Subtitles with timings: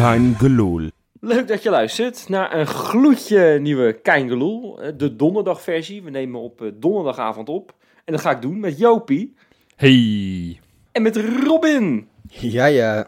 [0.00, 0.90] Kein Geloel.
[1.20, 4.82] Leuk dat je luistert naar een gloedje nieuwe Keingeloel.
[4.82, 6.02] eh, De donderdagversie.
[6.02, 7.74] We nemen op eh, donderdagavond op.
[8.04, 9.34] En dat ga ik doen met Jopie
[9.76, 10.60] Hey.
[10.92, 12.08] en met Robin.
[12.28, 13.06] Ja, ja.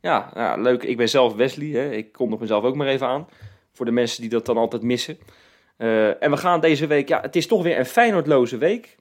[0.00, 0.82] Ja, nou, leuk.
[0.82, 1.68] Ik ben zelf Wesley.
[1.68, 1.90] Hè.
[1.90, 3.26] Ik kondig mezelf ook maar even aan.
[3.72, 5.18] Voor de mensen die dat dan altijd missen.
[5.76, 7.08] Eh, en we gaan deze week...
[7.08, 8.96] Ja, het is toch weer een Feyenoordloze week.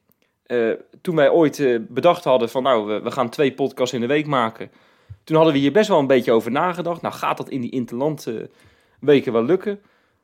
[0.45, 0.69] Eh,
[1.01, 2.63] toen wij ooit eh, bedacht hadden van...
[2.63, 4.71] Nou, we, we gaan twee podcasts in de week maken.
[5.25, 7.01] Toen hadden we hier best wel een beetje over nagedacht.
[7.01, 8.27] Nou, gaat dat in die interland
[8.99, 9.79] weken wel lukken?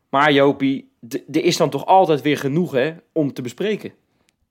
[0.09, 3.91] Maar Jopie, er is dan toch altijd weer genoeg hè, om te bespreken.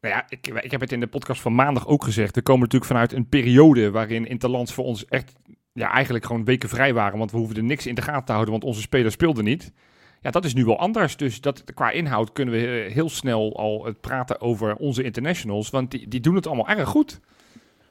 [0.01, 2.35] Nou ja, ik, ik heb het in de podcast van maandag ook gezegd.
[2.35, 5.33] We komen natuurlijk vanuit een periode waarin Interlands voor ons echt
[5.73, 7.19] ja, eigenlijk gewoon weken vrij waren.
[7.19, 9.73] Want we hoefden niks in de gaten te houden, want onze spelers speelden niet.
[10.21, 11.17] Ja, dat is nu wel anders.
[11.17, 15.71] Dus dat, qua inhoud kunnen we eh, heel snel al praten over onze internationals.
[15.71, 17.21] Want die, die doen het allemaal erg goed.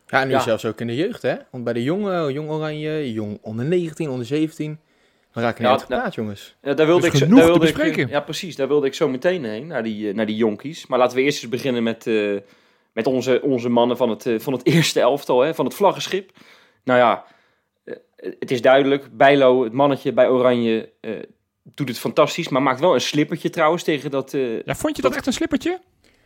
[0.09, 0.39] Ja, nu Ja.
[0.39, 1.35] zelfs ook in de jeugd, hè?
[1.51, 4.79] Want bij de jonge, jong oranje, jong onder 19, onder 17.
[5.33, 6.55] We raken Ja, niet uitgepraat, jongens.
[6.61, 8.55] Ja, daar wilde Dus ik daar te wilde ik, ja, precies.
[8.55, 10.87] Daar wilde ik zo meteen heen, naar die, eh, naar die jonkies.
[10.87, 12.37] Maar laten we eerst eens beginnen met, eh,
[12.93, 16.31] met onze, onze mannen van het, eh, van het eerste elftal, hè, van het vlaggenschip.
[16.83, 17.25] Nou ja,
[18.39, 19.17] het is duidelijk.
[19.17, 21.11] Bijlo, het mannetje bij Oranje, eh,
[21.63, 22.49] doet het fantastisch.
[22.49, 24.33] Maar maakt wel een slippertje trouwens tegen dat...
[24.33, 25.79] eh, Ja, vond je dat echt een slippertje?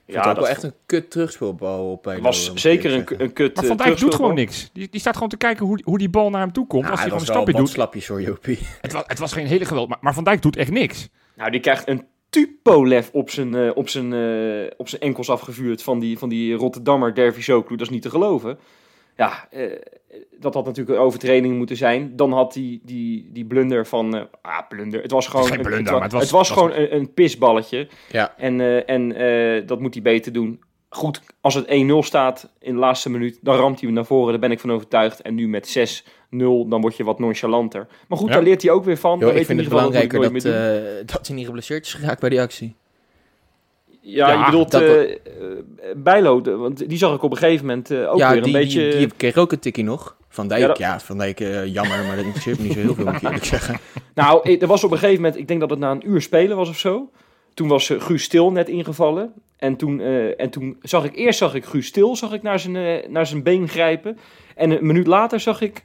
[0.05, 3.63] Het ook wel echt een kut terugspeelbal op bij was zeker een, een kut Maar
[3.63, 4.69] eh, Van Dijk doet gewoon niks.
[4.73, 6.81] Die, die staat gewoon te kijken hoe, hoe die bal naar hem toe komt.
[6.81, 7.69] Nou, als hij gewoon een stapje doet.
[7.69, 8.59] slapjes hoor, Jopie.
[8.81, 11.09] Het was, het was geen hele geweld, maar, maar Van Dijk doet echt niks.
[11.35, 15.83] Nou, die krijgt een Tupolev op zijn, eh, op zijn, eh, op zijn enkels afgevuurd
[15.83, 17.75] van die, van die Rotterdammer Dervisoglu.
[17.75, 18.57] Dat is niet te geloven.
[19.17, 19.71] Ja, eh,
[20.39, 22.15] dat had natuurlijk een overtreding moeten zijn.
[22.15, 24.15] Dan had die, die, die blunder van...
[24.15, 25.01] eh, ah, blunder.
[25.01, 27.13] Het was gewoon, geen een- blunder, wa- maar het was- het was- gewoon een, een
[27.13, 27.87] pisballetje.
[28.11, 28.33] Ja.
[28.37, 30.61] En, eh, en eh, dat moet hij beter doen.
[30.89, 34.31] Goed, als het 1-0 staat in de laatste minuut, dan ramt hij hem naar voren.
[34.31, 35.21] Daar ben ik van overtuigd.
[35.21, 37.87] En nu met 6-0, dan word je wat nonchalanter.
[38.07, 38.33] Maar goed, Ja.
[38.33, 39.19] daar leert hij ook weer van.
[39.19, 42.29] Dan ik vind in het belangrijker dat, eh, dat hij niet geblesseerd is geraakt bij
[42.29, 42.75] die actie.
[44.05, 45.17] Ja, Ja, je bedoelt dat- eh eh,
[45.95, 48.53] Bijlo, want die zag ik op een gegeven moment eh, ook ja, weer een die,
[48.53, 48.89] beetje...
[48.89, 50.15] die, die kreeg ook een tikkie nog.
[50.29, 52.93] Van Dijk, Ja, ja, dat- Van Dijk jammer, maar dat interesseert me niet zo heel
[52.95, 53.79] veel, moet ik eerlijk zeggen.
[54.13, 56.57] Nou, er was op een gegeven moment, ik denk dat het na een uur spelen
[56.57, 57.09] was of zo.
[57.53, 59.33] Toen was Guus Stil net ingevallen.
[59.57, 59.99] En toen,
[60.37, 63.43] en toen zag ik, eerst zag ik Guus Stil zag ik naar, zijn, naar zijn
[63.43, 64.17] been grijpen.
[64.55, 65.83] En een minuut later zag ik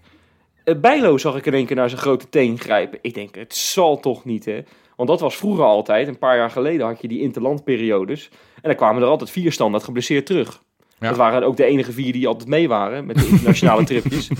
[0.76, 2.98] Bijlo zag ik in één keer naar zijn grote teen grijpen.
[3.02, 4.60] Ik denk, het zal toch niet, hè?
[4.98, 8.28] Want dat was vroeger altijd, een paar jaar geleden had je die interlandperiodes.
[8.54, 10.62] En dan kwamen er altijd vier standaard geblesseerd terug.
[10.98, 11.08] Ja.
[11.08, 14.30] Dat waren ook de enige vier die altijd mee waren met de internationale tripjes.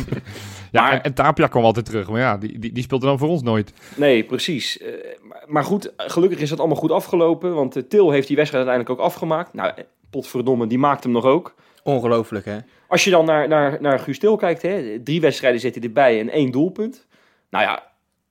[0.72, 2.08] Ja, Maar- en, Tapia kwam altijd terug.
[2.10, 3.72] Maar ja, die, die, die speelde dan voor ons nooit.
[3.96, 4.78] Nee, precies.
[4.78, 4.88] Eh,
[5.22, 7.54] maar, maar goed, gelukkig is dat allemaal goed afgelopen.
[7.54, 9.54] Want eh, Til heeft die wedstrijd uiteindelijk ook afgemaakt.
[9.54, 11.54] Nou, eh, potverdomme, die maakt hem nog ook.
[11.82, 12.56] Ongelooflijk, hè?
[12.88, 16.20] Als je dan naar, naar, naar Guus Til kijkt, hè, drie wedstrijden zit hij erbij
[16.20, 17.06] en één doelpunt.
[17.50, 17.82] Nou ja,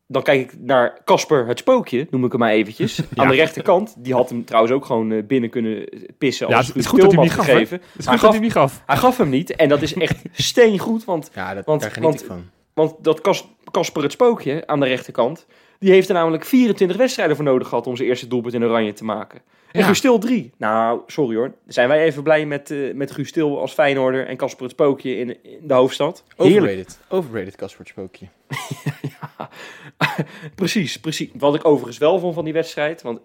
[0.08, 3.00] dan kijk ik naar Casper het Spookje, noem ik hem maar eventjes.
[3.16, 6.68] Aan de rechterkant, die had hem trouwens ook gewoon eh, binnen kunnen pissen Ja, als
[6.68, 7.78] het is goed dat hij hem niet gaf, gegeven.
[7.78, 8.84] Het is Hij goed dat gaf, hij niet gaf.
[8.86, 10.18] hij gaf hem niet en dat is echt
[10.52, 12.44] steengoed, want Ja, dat, Want- daar geniet want- ik van.
[12.74, 15.46] want dat Cas- Casper het Spookje aan de rechterkant,
[15.80, 18.94] die heeft er namelijk 24 wedstrijden voor nodig gehad om zijn eerste doelpunt in oranje
[18.94, 19.42] te maken.
[19.72, 19.86] En Ja.
[19.86, 20.52] Guus Til 3.
[20.58, 21.54] Nou, sorry hoor.
[21.68, 25.18] Zijn wij even blij met, eh met Guus Til als Feyenoorder en Casper het Spookje
[25.18, 26.24] in, in de hoofdstad.
[26.36, 26.62] Heerlijk.
[26.62, 27.00] Overrated.
[27.10, 28.28] Overrated, Casper het Spookje.
[30.56, 31.30] precies, precies.
[31.34, 33.20] Wat ik overigens wel vond van die wedstrijd, want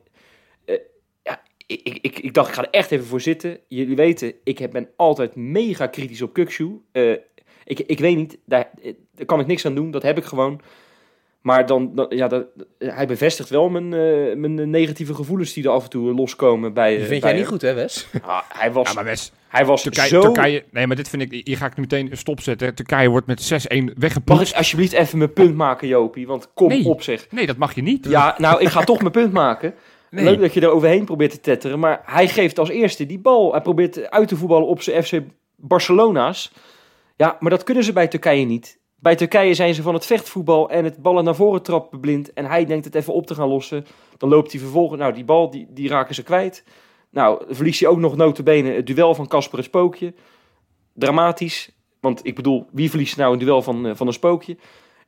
[0.64, 0.78] eh,
[1.22, 3.58] ja, ik, ik, ik, ik dacht ik ga er echt even voor zitten.
[3.68, 6.78] Jullie weten, ik heb, ben altijd mega kritisch op Kukshoe.
[6.92, 7.12] Eh
[7.64, 8.70] ik, ik weet niet, daar,
[9.14, 10.60] daar kan ik niks aan doen, dat heb ik gewoon.
[11.42, 12.46] Maar dan, dan ja, dat,
[12.78, 16.90] hij bevestigt wel mijn, eh, mijn negatieve gevoelens die er af en toe loskomen bij.
[16.90, 17.58] Die eh, vind bij jij niet hem.
[17.58, 18.06] goed, hè, Wes?
[18.22, 20.20] Ah, hij was, Ja, maar Wes, hij was Turkije, zo...
[20.20, 20.64] Turkije...
[20.70, 21.46] Nee, maar dit vind ik...
[21.46, 22.74] Hier ga ik nu meteen een stop zetten.
[22.74, 24.50] Turkije wordt met 6-1 Mag weggepoetst.
[24.52, 26.26] ik alsjeblieft even mijn punt maken, Jopie?
[26.26, 26.84] Want kom Nee.
[26.84, 27.26] op zeg.
[27.30, 28.06] Nee, dat mag je niet.
[28.08, 29.74] Ja, nou, ik ga toch mijn punt maken.
[30.10, 30.24] Nee.
[30.24, 31.78] Leuk dat je er overheen probeert te tetteren.
[31.78, 33.52] Maar hij geeft als eerste die bal.
[33.52, 35.12] Hij probeert uit te voetballen op zijn FC
[35.56, 36.52] Barcelona's.
[37.16, 38.78] Ja, maar dat kunnen ze bij Turkije niet.
[39.02, 42.32] Bij Turkije zijn ze van het vechtvoetbal en het ballen naar voren trappen blind.
[42.32, 43.86] En hij denkt het even op te gaan lossen.
[44.18, 45.00] Dan loopt hij vervolgens...
[45.00, 46.64] Nou, die bal, die, die raken ze kwijt.
[47.10, 50.14] Nou, verliest hij ook nog notabene het duel van Casper het Spookje.
[50.92, 51.70] Dramatisch.
[52.00, 54.56] Want ik bedoel, wie verliest nou een duel van, eh, van een spookje?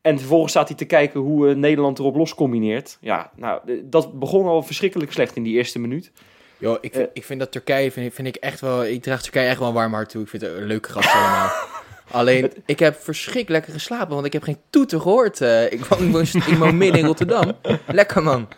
[0.00, 2.99] En vervolgens staat hij te kijken hoe eh, Nederland erop los combineert.
[3.00, 6.12] Ja, nou, eh, dat begon al verschrikkelijk slecht in die eerste minuut.
[6.58, 9.49] Yo, ik, vind, ik vind dat Turkije, vind, vind ik echt wel, ik draag Turkije
[9.49, 10.23] echt wel een warm hart toe.
[10.23, 11.50] Ik vind het een leuke gast allemaal.
[12.10, 15.40] Alleen, ik heb verschrikkelijk lekker geslapen, want ik heb geen toeter gehoord.
[15.40, 15.72] eh.
[15.72, 17.52] ik, woon, ik, woon, midden in Rotterdam.
[17.86, 18.48] Lekker man.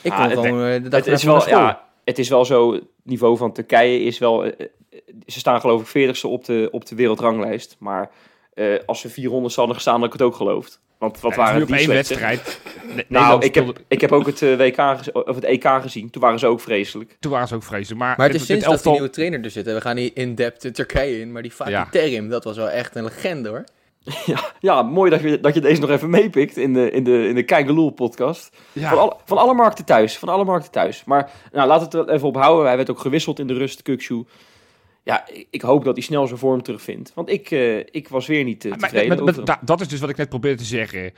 [0.00, 2.44] Ik Ah, kon het- gewoon eh, de dag Het is, wel, ja, het is wel
[2.44, 4.44] zo, het niveau van Turkije is wel...
[4.44, 4.66] eh,
[5.26, 7.76] ze staan geloof ik 40ste op de, op de wereldranglijst.
[7.78, 8.10] Maar
[8.54, 10.80] eh, als ze 400 hadden gestaan, had ik het ook geloofd.
[10.98, 12.60] Want wat Ja, het is waren nu op die wedstrijd.
[13.08, 14.78] Nou, ik heb, ik heb ook het, eh, WK
[15.12, 16.10] of het EK gezien.
[16.10, 17.16] Toen waren ze ook vreselijk.
[17.20, 18.00] Toen waren ze ook vreselijk.
[18.00, 19.66] Maar, Maar het is sinds dat die nieuwe trainer er zit.
[19.66, 21.32] En we gaan niet in-depth in Turkije in.
[21.32, 21.88] Maar die Fatih Ja.
[21.90, 23.64] Terim, dat was wel echt een legende hoor.
[24.60, 27.34] Ja, mooi dat je, dat je deze nog even meepikt in de, in de, in
[27.34, 28.56] de Kijkeloel podcast.
[28.72, 28.88] Ja.
[28.88, 30.18] Van, alle, van alle markten thuis.
[30.18, 31.04] Van alle markten thuis.
[31.04, 32.66] Maar nou, laten we het er even op houden.
[32.66, 34.24] Hij werd ook gewisseld in de rust, Kukshu.
[35.02, 37.12] Ja, ik, hoop dat hij snel zijn vorm terugvindt.
[37.14, 39.88] Want ik, eh, ik was weer niet Maar tevreden met- met- over da- dat is
[39.88, 41.12] dus wat ik net probeerde te zeggen.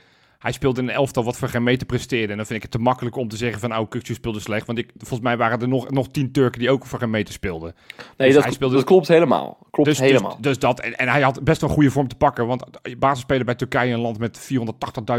[0.45, 2.31] Hij speelde in een elftal wat voor geen meter presteerde.
[2.31, 3.77] En dan vind ik het te makkelijk om te zeggen van...
[3.77, 4.67] Oh, Kukcu speelde slecht.
[4.67, 7.33] Want ik, volgens mij waren er nog, nog tien Turken die ook voor geen meter
[7.33, 7.75] speelden.
[7.97, 9.57] Nee, Dus dat, hij speelde- dat klopt helemaal.
[9.71, 10.37] Klopt Dus, dus, helemaal.
[10.41, 10.79] dus dat.
[10.79, 12.47] En, en hij had best wel een goede vorm te pakken.
[12.47, 12.63] Want
[12.97, 14.49] basisspeler bij Turkije, een land met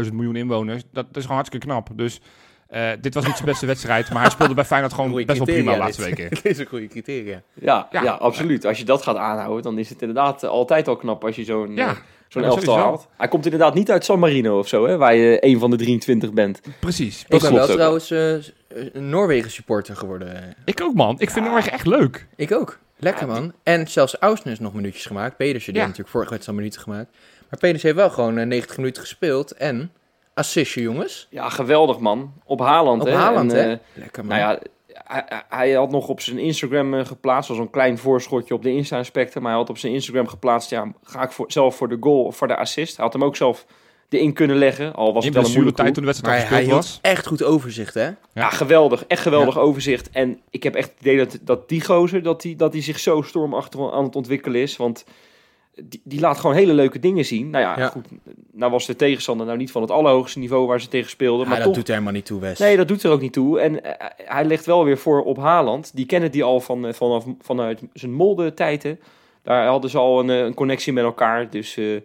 [0.05, 0.83] 480.000 miljoen inwoners.
[0.83, 1.89] Dat, dat is gewoon hartstikke knap.
[1.95, 2.21] Dus
[2.69, 4.09] eh, dit was niet zijn beste wedstrijd.
[4.11, 6.29] Maar hij speelde bij Feyenoord gewoon Goeie best wel prima de laatste weken.
[6.41, 7.41] Dit is een goede criteria.
[7.53, 8.11] ja, ja, ja.
[8.11, 8.65] absoluut.
[8.65, 11.43] Als je dat gaat aanhouden, dan is het inderdaad eh, altijd al knap als je
[11.43, 11.95] zo'n Ja,
[12.27, 12.87] zo'n ja, elftal sowieso.
[12.89, 13.07] haalt.
[13.17, 15.77] Hij komt inderdaad niet uit San Marino of zo, hè, waar je een van de
[15.77, 16.61] 23 bent.
[16.79, 17.21] Precies.
[17.27, 18.33] Ik ben wel ook trouwens eh,
[18.93, 20.55] een Noorwegen supporter geworden.
[20.65, 21.15] Ik ook, man.
[21.19, 22.27] Ik vind Noorwegen echt leuk.
[22.35, 22.79] Ik ook.
[22.99, 23.53] Lekker Ja, man.
[23.63, 25.37] En zelfs Ausnes is nog minuutjes gemaakt.
[25.37, 25.87] Pedersen die Ja.
[25.87, 27.09] heeft natuurlijk vorige wedstrijd minuten gemaakt.
[27.49, 29.51] Maar Pedersen heeft wel gewoon eh, 90 minuten gespeeld.
[29.51, 29.91] En
[30.37, 31.27] assistje jongens.
[31.29, 32.33] Ja, geweldig man.
[32.45, 33.13] Op Haaland, Op hè.
[33.13, 33.71] Haaland, En, hè?
[33.71, 34.37] eh, Lekker man.
[34.37, 34.59] Nou ja,
[35.03, 38.63] hij, hij- hij had nog op zijn Instagram eh, geplaatst, als een klein voorschotje op
[38.63, 41.89] de Insta-inspector, maar hij had op zijn Instagram geplaatst, ja, ga ik voor, zelf voor
[41.89, 42.95] de goal of voor de assist.
[42.95, 43.65] Hij had hem ook zelf
[44.09, 46.47] erin kunnen leggen, al was In het wel een moeilijke tijd toen de wedstrijd hij
[46.47, 46.99] gespeeld hield was.
[47.01, 48.09] echt goed overzicht hè.
[48.33, 49.05] Ja, geweldig.
[49.07, 50.09] Echt geweldig overzicht.
[50.09, 52.99] En ik heb echt het idee dat, dat die gozer, dat die, dat die zich
[52.99, 55.05] zo stormachtig aan het ontwikkelen is, want
[55.83, 57.49] die, die laat gewoon hele leuke dingen zien.
[57.49, 57.87] Nou ja, Ja.
[57.87, 58.05] goed,
[58.51, 61.47] nou was de tegenstander nou niet van het allerhoogste niveau waar ze tegen speelden, Ja,
[61.47, 62.59] maar dat toch doet er helemaal niet toe Wes.
[62.59, 63.59] Nee, dat doet er ook niet toe.
[63.59, 65.95] En eh, hij legt wel weer voor op Haaland.
[65.95, 68.99] Die kennen die al van, eh, vanaf, vanuit zijn molde-tijden.
[69.43, 71.49] Daar hadden ze al een, eh, een connectie met elkaar.
[71.49, 71.99] Dus eh,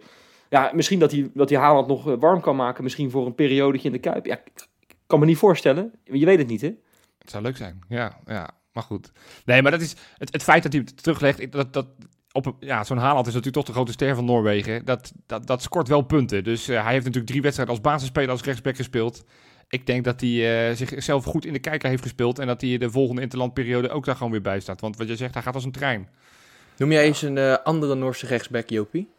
[0.49, 2.83] ja, misschien dat hij, dat hij Haaland nog warm kan maken.
[2.83, 4.25] Misschien voor een periodetje in de Kuip.
[4.25, 5.91] Ja, ik kan me niet voorstellen.
[6.03, 6.71] Je weet het niet, hè?
[7.19, 7.79] Het zou leuk zijn.
[7.89, 8.49] Ja, ja.
[8.73, 9.11] Maar goed.
[9.45, 11.39] Nee, maar dat is het, het feit dat hij het teruglegt.
[11.39, 11.85] ik- Dat, dat,
[12.33, 14.85] op, ja, zo'n Haaland is natuurlijk toch de grote ster van Noorwegen.
[14.85, 16.43] Dat, dat, dat scoort wel punten.
[16.43, 19.23] Dus eh, hij heeft natuurlijk drie wedstrijden als basisspeler als rechtsback gespeeld.
[19.69, 22.39] Ik denk dat hij eh, zichzelf goed in de kijker heeft gespeeld.
[22.39, 24.81] En dat hij de volgende interlandperiode ook daar gewoon weer bij staat.
[24.81, 26.09] Want wat je zegt, hij gaat als een trein.
[26.77, 29.09] Noem jij eens een eh, andere Noorse rechtsback, Jopie?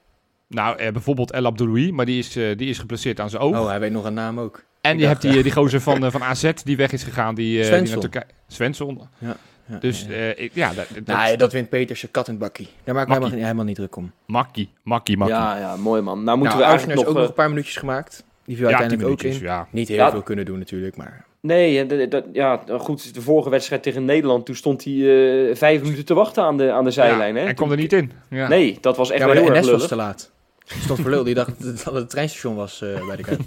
[0.49, 3.59] Nou, bijvoorbeeld El Abdoulaye, maar die is, die is geblesseerd aan zijn oog.
[3.59, 4.65] Oh, hij weet nog een naam ook.
[4.81, 7.35] en je hebt die, die gozer van, van AZ die weg is gegaan.
[7.35, 8.27] Die, die naar Turkije...
[8.47, 9.09] Svensson.
[9.19, 10.13] Ja, ja, Dus ja.
[10.15, 12.69] eh, ik- ja, dat, dat, Nee, dat wint Petersen kat en bakkie.
[12.85, 14.13] Daar maak ik helemaal, helemaal niet druk om.
[14.27, 15.35] makkie, makkie, makkie.
[15.37, 16.25] Ja, ja, mooi man.
[16.25, 17.09] Nou moeten nou, we eigenlijk heeft nog...
[17.09, 18.25] ook nog eh, een paar minuutjes gemaakt.
[18.45, 19.27] Die viel Ja, uiteindelijk ook in.
[19.27, 19.67] minuutjes, ja.
[19.71, 20.11] Niet heel Ja.
[20.11, 21.25] veel kunnen doen natuurlijk, maar...
[21.41, 23.15] Nee, eh, dat, dat- ja, goed.
[23.15, 26.73] De vorige wedstrijd tegen Nederland, toen stond hij eh, vijf minuten te wachten aan de,
[26.73, 27.35] aan de zijlijn.
[27.35, 27.45] Ja, hè?
[27.45, 28.13] Hij kwam er niet in.
[28.31, 28.49] Ja.
[28.49, 30.31] Nee, dat was echt ja, wel maar de heel erg NS was te laat.
[30.69, 31.25] Die stond voor lul.
[31.25, 33.41] Die dacht dat het het treinstation was eh, bij de Kuip.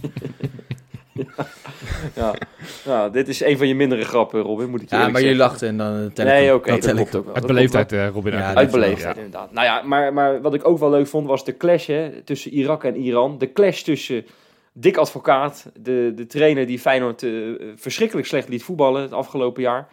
[1.13, 1.23] Ja.
[2.85, 5.37] ja, dit is een van je mindere grappen, Robin, moet ik je Ja, maar jullie
[5.37, 7.35] lachten en dan tel ik Nee, oké, dat klopt ook wel.
[7.35, 8.33] Uit beleefdheid, eh, Robin.
[8.33, 9.51] Ja, uit beleefdheid, inderdaad.
[9.51, 12.51] Nou ja, maar, maar wat ik ook wel leuk vond, was de clash hè, tussen
[12.51, 13.37] Irak en Iran.
[13.37, 14.25] De clash tussen
[14.73, 17.31] Dick Advocaat, de, de trainer die Feyenoord eh,
[17.75, 19.87] verschrikkelijk slecht liet voetballen het afgelopen jaar.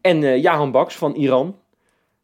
[0.00, 1.56] En eh Jahan Baks van Iran.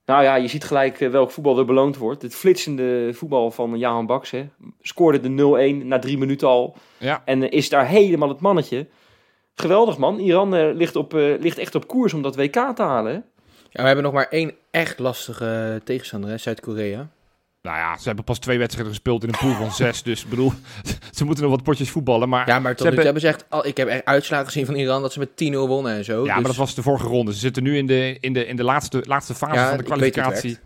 [0.07, 2.23] Nou ja, je ziet gelijk eh, welk voetbal er beloond wordt.
[2.23, 4.31] Het flitsende voetbal van Jahan Baks.
[4.31, 4.49] Hè.
[4.81, 6.77] Scoorde de 0-1 na drie minuten al.
[6.99, 7.23] Ja.
[7.25, 8.87] En eh, is daar helemaal het mannetje.
[9.55, 10.19] Geweldig man.
[10.19, 13.13] Iran eh, ligt, op, eh, ligt echt op koers om dat WK te halen.
[13.13, 13.19] Hè.
[13.71, 17.09] Ja, we hebben nog maar één echt lastige tegenstander, hè, Zuid-Korea.
[17.63, 20.03] Nou ja, ze hebben pas twee wedstrijden gespeeld in een pool van zes.
[20.03, 20.53] Dus ik bedoel,
[21.17, 22.29] ze moeten nog wat potjes voetballen.
[22.29, 23.45] Maar Ja, maar tot ze hebben, hebben ze echt...
[23.49, 26.25] Al, ik heb echt uitslagen gezien van Iran dat ze met 10-0 wonnen en zo.
[26.25, 27.33] ja, maar dus- dat was de vorige ronde.
[27.33, 29.85] Ze zitten nu in de, in de, in de laatste, laatste fase Ja, van de
[29.85, 30.59] kwalificatie.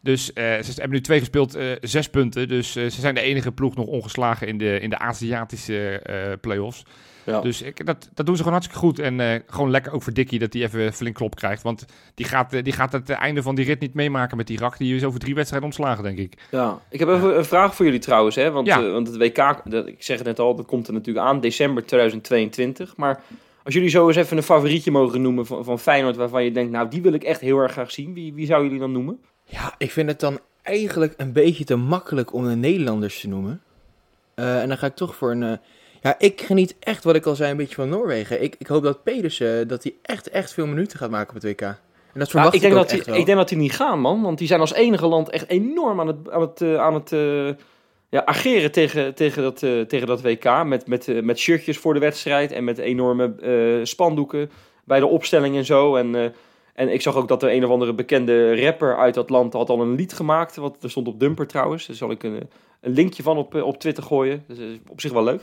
[0.00, 2.48] Dus eh, ze hebben nu twee gespeeld, eh, zes punten.
[2.48, 6.32] Dus eh, ze zijn de enige ploeg nog ongeslagen in de, in de Aziatische eh
[6.40, 6.84] play-offs.
[7.24, 7.40] Ja.
[7.40, 8.98] Dus ik, dat, dat doen ze gewoon hartstikke goed.
[8.98, 11.62] En eh, gewoon lekker ook voor Dickie dat hij even flink klop krijgt.
[11.62, 14.78] Want die gaat, eh, die gaat het einde van die rit niet meemaken met Irak.
[14.78, 16.34] Die is over drie wedstrijden ontslagen, denk ik.
[16.50, 18.36] Ja, ik heb even een vraag voor jullie trouwens.
[18.36, 18.50] Hè?
[18.50, 18.82] Want, Ja.
[18.82, 21.40] eh, want het WK, dat, ik zeg het net al, dat komt er natuurlijk aan,
[21.40, 22.96] december 2022.
[22.96, 23.22] Maar
[23.62, 26.72] als jullie zo eens even een favorietje mogen noemen van, van Feyenoord, waarvan je denkt,
[26.72, 28.14] nou die wil ik echt heel erg graag zien.
[28.14, 29.18] Wie, wie zou jullie dan noemen?
[29.44, 33.60] Ja, ik vind het dan eigenlijk een beetje te makkelijk om de Nederlanders te noemen.
[34.34, 35.60] Eh, en dan ga ik toch voor een...
[36.02, 38.42] eh, ja, ik geniet echt, wat ik al zei, een beetje van Noorwegen.
[38.42, 41.44] Ik, ik hoop dat Pedersen, dat hij echt, echt veel minuten gaat maken op het
[41.44, 41.60] WK.
[41.60, 44.22] En dat verwacht ik, denk ook dat die, ik denk dat die niet gaan, man.
[44.22, 47.12] Want die zijn als enige land echt enorm aan het, aan het, eh, aan het
[47.12, 47.48] eh,
[48.12, 50.64] ja, ageren tegen, tegen, dat, eh, tegen dat WK.
[50.64, 54.50] Met, met, eh, met shirtjes voor de wedstrijd en met enorme eh, spandoeken
[54.84, 55.96] bij de opstelling en zo.
[55.96, 56.24] En, eh,
[56.74, 59.68] en ik zag ook dat er een of andere bekende rapper uit dat land had
[59.68, 60.56] al een lied gemaakt.
[60.56, 61.86] Wat er stond op Dumper trouwens.
[61.86, 62.50] Daar zal ik een,
[62.82, 64.44] een linkje van op, eh, op Twitter gooien.
[64.48, 65.42] Dat is op zich wel leuk.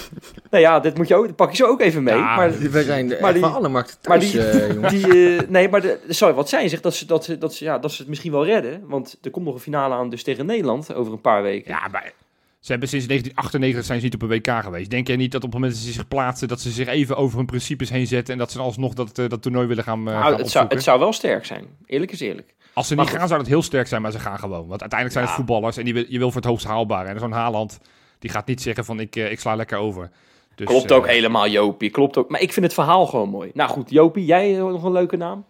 [0.50, 2.16] nou ja, dit moet je ook, dat pak je zo ook even mee.
[2.16, 4.92] Ja, maar We zijn Maar maar die- van alle markten maar thuis, die- eh, jongens.
[4.92, 7.64] die, eh, nee, maar de, sorry, wat zij zegt, dat ze, dat, ze, dat, ze,
[7.64, 8.82] ja, dat ze het misschien wel redden.
[8.86, 11.70] Want er komt nog een finale aan dus tegen Nederland over een paar weken.
[11.72, 12.12] Ja, maar
[12.60, 14.90] ze hebben sinds 1998 zijn ze niet op een WK geweest.
[14.90, 17.16] Denk jij niet dat op het moment dat ze zich plaatsen, dat ze zich even
[17.16, 20.08] over hun principes heen zetten en dat ze alsnog dat, eh, dat toernooi willen gaan,
[20.08, 21.64] gaan nou, het, zou, het zou wel sterk zijn.
[21.86, 22.54] Eerlijk is eerlijk.
[22.72, 23.20] Als ze maar niet goed.
[23.20, 24.66] gaan, zou dat heel sterk zijn, maar ze gaan gewoon.
[24.66, 27.08] Want uiteindelijk zijn het voetballers en die wil, je wil voor het hoogst haalbare.
[27.08, 27.80] En zo'n Haaland,
[28.18, 30.10] die gaat niet zeggen van ik, eh, ik sla lekker over.
[30.54, 31.90] Dus, Klopt ook helemaal, Jopie.
[31.90, 32.28] Klopt ook.
[32.28, 33.50] Maar ik vind het verhaal gewoon mooi.
[33.54, 35.44] Nou goed, Jopie, jij nog een leuke naam?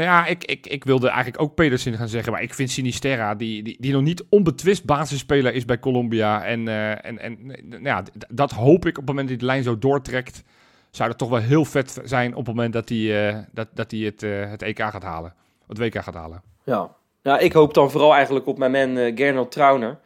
[0.00, 3.34] Nou ja, ik, ik, ik wilde eigenlijk ook Pedersen gaan zeggen, maar ik vind Sinisterra,
[3.34, 6.44] die, die, die nog niet onbetwist basisspeler is bij Colombia.
[6.44, 7.38] En, eh, en, en
[7.68, 10.42] nou ja, dat hoop ik op het moment dat hij de lijn zo doortrekt.
[10.90, 13.90] Zou dat toch wel heel vet zijn op het moment dat hij, eh, dat, dat
[13.90, 15.34] hij het, eh, het EK gaat halen.
[15.66, 16.42] Het WK gaat halen.
[16.64, 16.96] Ja.
[17.22, 19.98] Nou, ik hoop dan vooral eigenlijk op mijn man Gernot Trauner.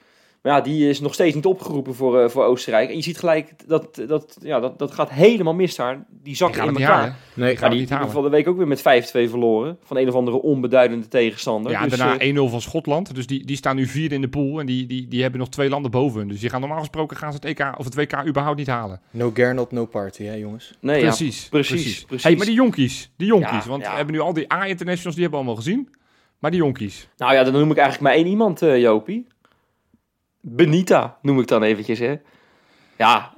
[0.45, 2.89] Maar ja, die is nog steeds niet opgeroepen voor, eh, voor Oostenrijk.
[2.89, 6.05] En je ziet gelijk, dat, dat, ja, dat, dat gaat helemaal mis daar.
[6.23, 6.97] Die zakken gaan in elkaar.
[6.97, 7.17] halen.
[7.35, 8.05] Nee, gaan die, niet halen.
[8.05, 8.83] hebben van de week ook weer met 5-2
[9.31, 9.79] verloren.
[9.85, 11.73] Van een of andere onbeduidende tegenstander.
[11.73, 13.15] Ja, Dus, daarna eh, 1-0 van Schotland.
[13.15, 14.61] Dus die, die staan nu vierde in de pool.
[14.61, 16.29] En die, die, die hebben nog twee landen boven hun.
[16.29, 19.01] Dus die gaan normaal gesproken gaan ze het EK of het WK überhaupt niet halen.
[19.11, 20.75] No Gernot, no party, hè jongens.
[20.81, 22.25] nee, ja, precies, precies, precies.
[22.25, 23.65] Hey, maar die jonkies, die jonkies.
[23.65, 23.91] Ja, want ja.
[23.91, 25.89] we hebben nu al die A-internationals, die hebben we allemaal gezien.
[26.39, 27.09] Maar die jonkies.
[27.17, 29.27] Nou ja, dan noem ik eigenlijk maar één iemand, eh, Jopie.
[30.47, 32.15] Benita noem ik dan eventjes, hè.
[32.99, 33.33] Ja,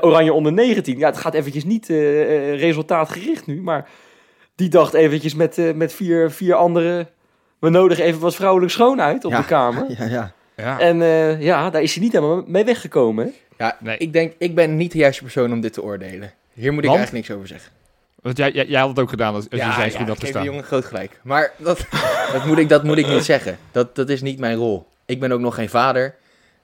[0.00, 0.98] Oranje onder 19.
[0.98, 2.22] Ja, het gaat eventjes niet eh,
[2.52, 3.88] eh, resultaatgericht nu, maar
[4.54, 7.08] die dacht eventjes met, eh, met vier, vier anderen...
[7.58, 9.38] We nodigen even wat vrouwelijk schoon uit op Ja.
[9.40, 9.84] de kamer.
[9.98, 10.32] Ja, ja.
[10.56, 13.64] Ja, En eh, ja, daar is hij niet helemaal mee weggekomen, hè.
[13.64, 13.96] Ja, Nee.
[13.98, 16.32] ik denk, ik ben niet de juiste persoon om dit te oordelen.
[16.52, 16.98] Hier moet ik Want?
[16.98, 17.72] eigenlijk niks over zeggen.
[18.22, 20.22] want jij, jij, jij had het ook gedaan als, als je zijn schoen had ik
[20.22, 20.44] geef die gestaan.
[20.44, 21.20] jongen groot gelijk.
[21.22, 21.86] Maar dat,
[22.32, 23.58] dat, moet ik, dat moet ik niet zeggen.
[23.72, 24.86] Dat, dat is niet mijn rol.
[25.06, 26.14] Ik ben ook nog geen vader.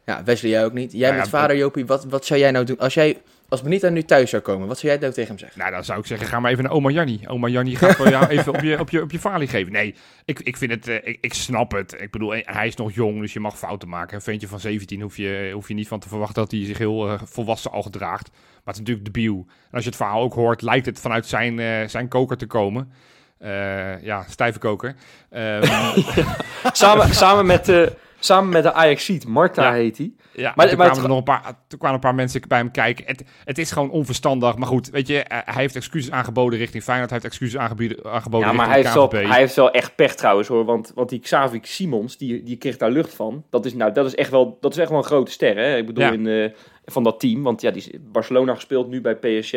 [0.05, 0.93] Ja, Wesley, jij ook niet.
[0.93, 1.87] Jij Nou ja, bent vader, Jopie.
[1.87, 2.79] Wat, wat zou jij nou doen?
[2.79, 5.59] Als jij, als Benita nu thuis zou komen, wat zou jij nou tegen hem zeggen?
[5.59, 7.21] Nou, dan zou ik zeggen, ga maar even naar oma Janni.
[7.27, 9.73] Oma Janni gaat voor jou even op je, op je, op je falie geven.
[9.73, 9.95] Nee,
[10.25, 11.97] ik, ik vind het, eh, ik, ik snap het.
[11.99, 14.15] Ik bedoel, eh, hij is nog jong, dus je mag fouten maken.
[14.17, 16.79] Een ventje van 17 hoef je, hoef je niet van te verwachten dat hij zich
[16.79, 18.31] heel eh, volwassen al gedraagt.
[18.31, 19.47] Maar het is natuurlijk debiel.
[19.49, 22.47] En als je het verhaal ook hoort, lijkt het vanuit zijn, eh, zijn koker te
[22.47, 22.93] komen.
[23.39, 24.95] Eh, ja, stijve koker.
[25.31, 26.01] Ehm,
[26.73, 27.87] Samen, samen, met, eh,
[28.25, 29.73] samen met de Ajaxiet, Marta Ja.
[29.73, 30.13] heet hij.
[30.35, 32.41] Ja, Maar- toen, maar kwamen het- er nog een paar, toen kwamen een paar mensen
[32.49, 33.05] bij hem kijken.
[33.07, 34.57] Het, het is gewoon onverstandig.
[34.57, 37.11] Maar goed, weet je, eh, hij heeft excuses aangeboden richting Feyenoord.
[37.11, 40.15] Hij heeft excuses aangeboden, aangeboden Ja, maar hij heeft, wel, hij heeft wel echt pech
[40.15, 40.65] trouwens hoor.
[40.65, 43.45] Want, want die Xavi Simons, die, die kreeg daar lucht van.
[43.51, 45.57] Dat is, nou, dat is, echt, wel, dat is echt wel een grote ster.
[45.57, 45.77] Hè?
[45.77, 46.13] Ik bedoel, Ja.
[46.13, 46.51] in, eh,
[46.85, 47.43] van dat team.
[47.43, 49.53] Want ja, die is Barcelona gespeeld, nu bij PSG.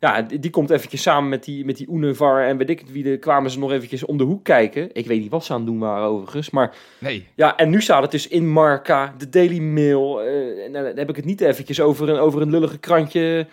[0.00, 3.10] Ja, die, komt eventjes samen met die, met die Univar en weet ik het wie.
[3.10, 4.88] Er kwamen ze nog eventjes om de hoek kijken.
[4.92, 6.50] Ik weet niet wat ze aan het doen waren overigens.
[6.50, 10.22] Maar Nee, ja, en nu staat het dus in Marca, de Daily Mail.
[10.22, 13.46] eh, en dan heb ik het niet eventjes over een, over een lullige krantje.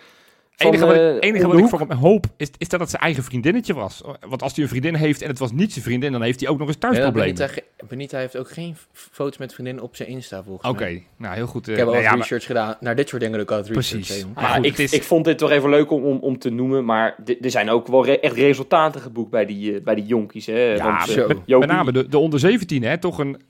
[0.58, 2.80] Het enige wat eh, ik, enige om wat ik voor hem hoop, is, is dat
[2.80, 4.00] het zijn eigen vriendinnetje was.
[4.28, 6.48] Want als hij een vriendin heeft en het was niet zijn vriendin, dan heeft hij
[6.48, 7.34] ook nog eens Ja, thuisproblemen.
[7.34, 11.06] Benita, ge- Benita heeft ook geen foto's met vriendinnen op zijn Insta volgens Oké, mij.
[11.16, 11.66] nou heel goed.
[11.68, 12.76] eh, Ik heb al nee, wat ja, maar- research gedaan.
[12.80, 14.06] Naar dit soort dingen doe ik altijd research.
[14.06, 14.26] Precies.
[14.34, 16.84] Maar goed, ik, is- ik vond dit toch even leuk om, om, om te noemen.
[16.84, 20.46] Maar er zijn ook wel re- echt resultaten geboekt bij die, eh, bij die jonkies.
[20.46, 20.58] Hè?
[20.74, 21.14] Ja, Want, eh,
[21.46, 21.58] zo.
[21.58, 23.40] met, name de, de onder 17, hè, toch een,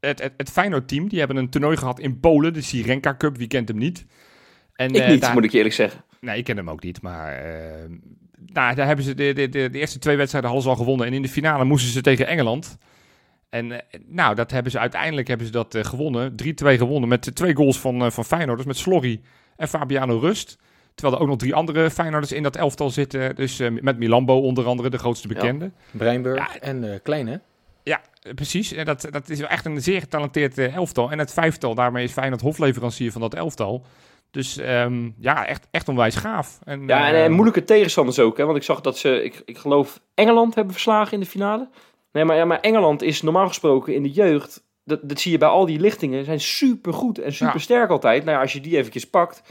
[0.00, 1.08] het, het, het Feyenoord-team.
[1.08, 3.36] Die hebben een toernooi gehad in Polen, de Sirenka Cup.
[3.36, 4.06] Wie kent hem niet?
[4.74, 6.00] En, ik eh, niet, daar- moet ik je eerlijk zeggen.
[6.20, 7.32] Nee, ik ken hem ook niet, maar...
[7.36, 7.88] eh,
[8.52, 11.06] nou, daar hebben ze de, de, de, de eerste twee wedstrijden hadden ze al gewonnen.
[11.06, 12.78] En in de finale moesten ze tegen Engeland.
[13.48, 16.32] En eh, nou, dat hebben ze uiteindelijk hebben ze dat eh, gewonnen.
[16.32, 18.66] 3-2 gewonnen met twee goals van, eh van Feyenoorders.
[18.68, 19.20] Met Slorry
[19.56, 20.58] en Fabiano Rust.
[20.94, 23.36] Terwijl er ook nog drie andere Feyenoorders in dat elftal zitten.
[23.36, 25.70] Dus eh, met Milambo onder andere, de grootste bekende.
[25.90, 26.60] Breinburg Ja.
[26.60, 27.36] en eh Klein, hè?
[27.82, 28.72] Ja, eh, precies.
[28.72, 31.10] En dat, dat is echt een zeer getalenteerd eh, elftal.
[31.10, 33.84] En het vijftal, daarmee is Feyenoord hofleverancier van dat elftal.
[34.30, 36.58] Dus ehm, ja, echt, echt onwijs gaaf.
[36.64, 38.36] En, Ja, en, eh, eh, moeilijke tegenstanders ook.
[38.36, 38.44] Hè?
[38.44, 41.68] Want ik zag dat ze, ik, ik geloof, Engeland hebben verslagen in de finale.
[42.12, 44.64] Nee, maar, ja, maar Engeland is normaal gesproken in de jeugd.
[44.84, 46.24] Dat, dat zie je bij al die lichtingen.
[46.24, 48.24] Zijn super goed en super sterk altijd.
[48.24, 49.42] Nou ja, als je die eventjes pakt.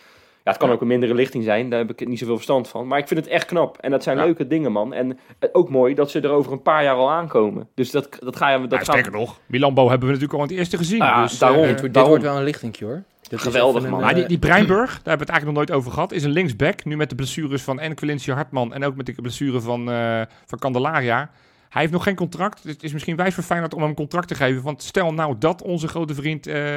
[0.43, 2.87] Ja, het kan ook een mindere lichting zijn, daar heb ik niet zoveel verstand van.
[2.87, 3.77] Maar ik vind het echt knap.
[3.77, 4.23] En dat zijn Ja.
[4.23, 4.93] leuke dingen, man.
[4.93, 7.67] En eh, ook mooi dat ze er over een paar jaar al aankomen.
[7.75, 8.59] Dus dat, dat ga je...
[8.61, 10.97] Dat Ja, gaan- sterker nog, Milambo hebben we natuurlijk al het eerste gezien.
[10.97, 11.57] Ja, dus, daarom.
[11.59, 12.11] dit, wordt- dit daarom.
[12.11, 13.03] wordt wel een lichtingje hoor.
[13.31, 13.99] Geweldig, even man.
[13.99, 16.11] een, Maar die, eh, die Breinburg, daar hebben we het eigenlijk nog nooit over gehad,
[16.11, 16.85] is een linksback.
[16.85, 20.59] Nu met de blessures van en Hartman en ook met de blessure van, eh, van
[20.59, 21.29] Candelaria.
[21.69, 22.63] Hij heeft nog geen contract.
[22.63, 24.63] Dus het is misschien wijs voor Feyenoord om hem een contract te geven.
[24.63, 26.75] Want stel nou dat onze grote vriend eh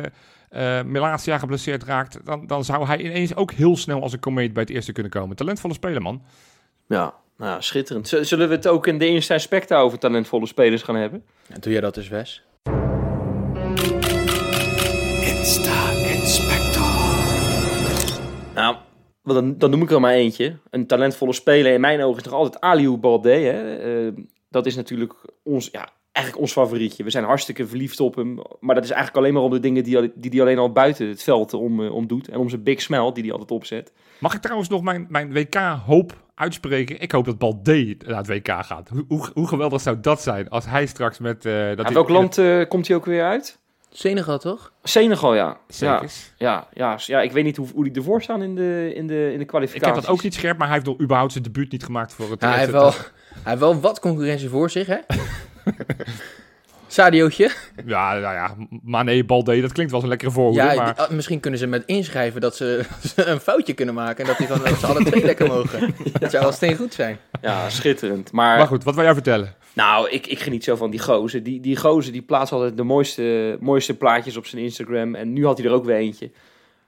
[0.50, 4.52] eh Melatia geblesseerd raakt, dan, dan zou hij ineens ook heel snel als een komeet
[4.52, 5.37] bij het eerste kunnen komen.
[5.37, 6.23] Talentvolle speler, man.
[6.87, 8.09] Ja, nou, ja, schitterend.
[8.09, 11.25] Zullen we het ook in de eerste aspecten over talentvolle spelers gaan hebben?
[11.47, 12.45] ja, doe jij dat dus, Wes?
[19.23, 20.57] Dan, dan noem ik er maar eentje.
[20.71, 23.31] Een talentvolle speler in mijn ogen is nog altijd Aliou Balde.
[23.31, 23.77] Hè?
[24.07, 24.12] Eh,
[24.49, 25.12] dat is natuurlijk
[25.43, 27.05] ons, ja, eigenlijk ons favorietje.
[27.05, 28.35] We zijn hartstikke verliefd op hem.
[28.61, 30.73] Maar dat is eigenlijk alleen maar om de dingen die hij die, die alleen al
[30.73, 32.29] buiten het veld om, eh, om doet.
[32.29, 33.93] En om zijn big smile die hij altijd opzet.
[34.19, 37.00] Mag ik trouwens nog mijn, mijn WK-hoop uitspreken?
[37.00, 38.89] Ik hoop dat Balde naar het WK gaat.
[38.89, 41.45] Hoe, hoe, hoe geweldig zou dat zijn als hij straks met...
[41.47, 43.59] eh dat hij- welk land eh, komt hij ook weer uit?
[43.93, 44.73] Senegal toch?
[44.83, 45.57] Senegal, ja.
[45.67, 46.03] Ja,
[46.39, 49.29] ja, ja, ja, ik weet niet hoe, hoe die ervoor staan in de, in de,
[49.33, 49.95] in de Ik kwalificaties.
[49.95, 52.31] heb dat ook niet scherp, maar hij heeft nog überhaupt zijn debuut niet gemaakt voor
[52.31, 52.41] het...
[52.43, 53.01] Ja, hij, heeft wel, hij
[53.45, 54.97] heeft wel wat concurrentie voor zich, hè?
[56.87, 57.51] Sadiootje.
[57.87, 60.95] Ja, nou ja, Mane, Balde, dat klinkt wel eens een lekkere voorhoede, Ja, maar...
[60.95, 64.25] die- ah, misschien kunnen ze met inschrijven dat ze, ze een foutje kunnen maken.
[64.25, 65.95] En dat die van ze alle twee lekker mogen.
[66.21, 67.19] Dat zou wel steen goed zijn.
[67.41, 68.33] Ja, schitterend.
[68.33, 69.55] Maar, Maar goed, wat wil jij vertellen?
[69.73, 71.43] Nou, ik, ik geniet zo van die gozer.
[71.43, 75.15] Die, die gozer die plaatst altijd de mooiste, mooiste plaatjes op zijn Instagram.
[75.15, 76.31] En nu had hij er ook weer eentje.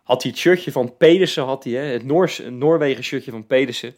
[0.02, 3.94] Had hij het shirtje van Pedersen, had hij, hè, het Noors, Noorwegen shirtje van Pedersen.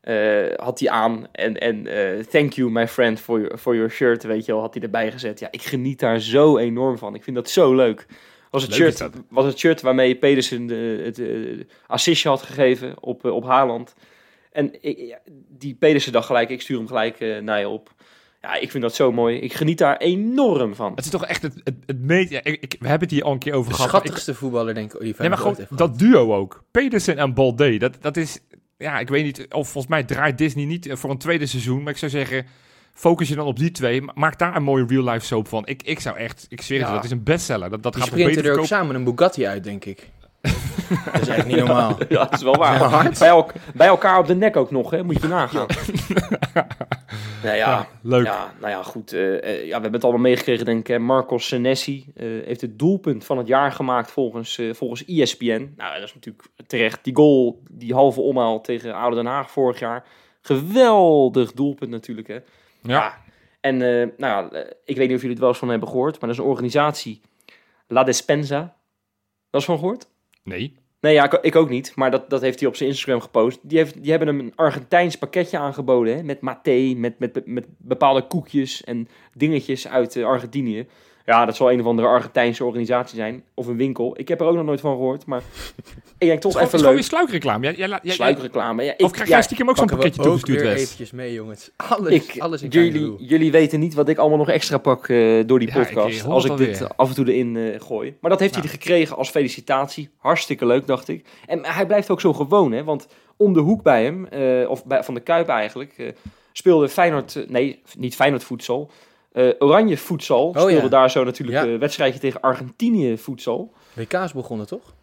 [0.00, 1.26] eh, had hij aan.
[1.32, 4.60] En, en eh, thank you, my friend, for your, for your shirt, weet je wel,
[4.60, 5.38] had hij erbij gezet.
[5.38, 7.14] Ja, ik geniet daar zo enorm van.
[7.14, 8.06] Ik vind dat zo leuk.
[8.50, 12.94] Was het, Leuk shirt, was het shirt waarmee Pedersen de, het eh, assistje had gegeven
[13.02, 13.94] op, op Haaland.
[14.56, 17.94] En ik, die Pedersen dacht gelijk, ik stuur hem gelijk eh, naar je op.
[18.42, 19.36] Ja, ik vind dat zo mooi.
[19.38, 20.92] Ik geniet daar enorm van.
[20.94, 22.30] Het is toch echt het, het, het meest...
[22.30, 23.90] Ja, ik, ik- we hebben het hier al een keer over De gehad.
[23.92, 25.00] ik- schattigste voetballer, denk ik.
[25.00, 26.64] die Nee, maar gewoon dat duo ook.
[26.70, 28.38] Pedersen en Balde, dat, dat is...
[28.78, 31.82] Ja, ik weet niet, of volgens mij draait Disney niet eh, voor een tweede seizoen.
[31.82, 32.46] Maar ik zou zeggen,
[32.92, 34.02] focus je dan op die twee.
[34.02, 35.66] ma- Maak daar een mooie real-life soap van.
[35.66, 36.92] Ik, ik zou echt, ik zweer het, Ja.
[36.94, 37.70] je, dat is een bestseller.
[37.70, 38.68] Dat, dat Die gaat beter er ook verkopen.
[38.68, 40.08] samen een Bugatti uit, denk ik.
[41.12, 41.96] Dat is echt niet normaal.
[42.08, 42.78] Ja, dat is wel waar.
[42.78, 43.18] Ja, hard.
[43.18, 45.02] bij, elk- bij elkaar op de nek ook nog, hè?
[45.02, 45.66] moet je nagaan.
[47.42, 48.24] Nou ja, Ja, leuk.
[48.24, 49.12] Ja, nou ja, goed.
[49.12, 50.86] eh, eh, ja, we hebben het allemaal meegekregen, denk ik.
[50.86, 50.98] hè.
[50.98, 55.72] Marcos Senesi eh, heeft het doelpunt van het jaar gemaakt volgens, eh, volgens ESPN.
[55.76, 57.04] Nou, dat is natuurlijk terecht.
[57.04, 60.04] Die goal, die halve omhaal tegen Oude Den Haag vorig jaar.
[60.40, 62.38] Geweldig doelpunt natuurlijk, hè.
[62.82, 63.18] Ja.
[63.60, 66.20] En eh, nou ja, ik weet niet of jullie het wel eens van hebben gehoord,
[66.20, 67.20] maar dat is een organisatie,
[67.88, 68.74] La Despensa.
[69.50, 70.06] Dat is van gehoord?
[70.46, 70.76] Nee.
[71.00, 71.92] Nee, ja, ik, ook niet.
[71.96, 73.58] Maar dat, dat heeft hij op zijn Instagram gepost.
[73.62, 76.16] Die, heeft, die hebben hem een Argentijns pakketje aangeboden.
[76.16, 80.86] Hè, met maté, met, met, met bepaalde koekjes en dingetjes uit eh, Argentinië.
[81.26, 83.44] Ja, dat zal een of andere Argentijnse organisatie zijn.
[83.54, 84.18] Of een winkel.
[84.18, 85.26] Ik heb er ook nog nooit van gehoord.
[85.26, 85.38] Maar
[85.78, 85.84] ik
[86.18, 87.02] denk Het toch is gewoon, even het is gewoon weer leuk.
[87.04, 87.64] sluikreclame.
[87.64, 88.82] Jij, jij, jij, Sluikreclame.
[88.84, 90.80] Ja, of ik, krijg ja, jij stiekem ook zo'n pakketje toegestuurd, Wes?
[90.82, 91.70] eventjes mee, jongens.
[91.76, 95.42] Alles, ik, alles in jullie, jullie weten niet wat ik allemaal nog extra pak eh,
[95.46, 96.18] door die Ja, podcast.
[96.18, 96.96] eh, hoor als ik dit alweer.
[96.96, 98.16] af en toe erin eh, gooi.
[98.20, 98.74] Maar dat heeft hij Nou.
[98.76, 100.08] gekregen als felicitatie.
[100.18, 101.26] Hartstikke leuk, dacht ik.
[101.46, 102.84] En hij blijft ook zo gewoon, hè.
[102.84, 106.06] Want om de hoek bij hem, eh, of bij, van de Kuip eigenlijk, eh,
[106.52, 107.44] speelde Feyenoord...
[107.48, 108.90] nee, niet Feyenoord voedsel.
[109.36, 110.88] Eh, Oranje voedsel Oh, speelde ja.
[110.88, 111.72] daar zo natuurlijk Ja.
[111.72, 113.72] een wedstrijdje tegen Argentinië voedsel.
[113.92, 114.94] WK is begonnen, toch?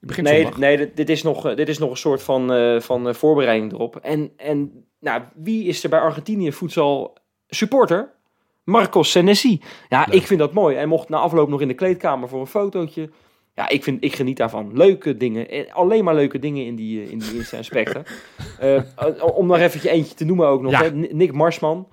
[0.00, 0.58] Begint Nee, zondag.
[0.58, 3.14] nee dit, dit, is nog, eh, dit is nog een soort van, eh, van eh,
[3.14, 3.96] voorbereiding erop.
[3.96, 7.16] En, en nou, wie is er bij Argentinië voedsel
[7.48, 8.10] supporter?
[8.64, 9.60] Marcos Senesi.
[9.88, 10.14] Ja, Leuk.
[10.20, 10.76] ik vind dat mooi.
[10.76, 13.10] Hij mocht na afloop nog in de kleedkamer voor een fotootje.
[13.54, 14.70] Ja, ik, vind, ik geniet daarvan.
[14.76, 15.48] Leuke dingen.
[15.48, 18.02] Eh, Alleen maar leuke dingen in die, eh, in die aspecten.
[18.58, 18.82] Eh,
[19.34, 20.72] om nog eventjes eentje te noemen ook nog.
[20.72, 20.82] Ja.
[20.82, 20.90] Hè?
[20.90, 21.88] Nick Marsman.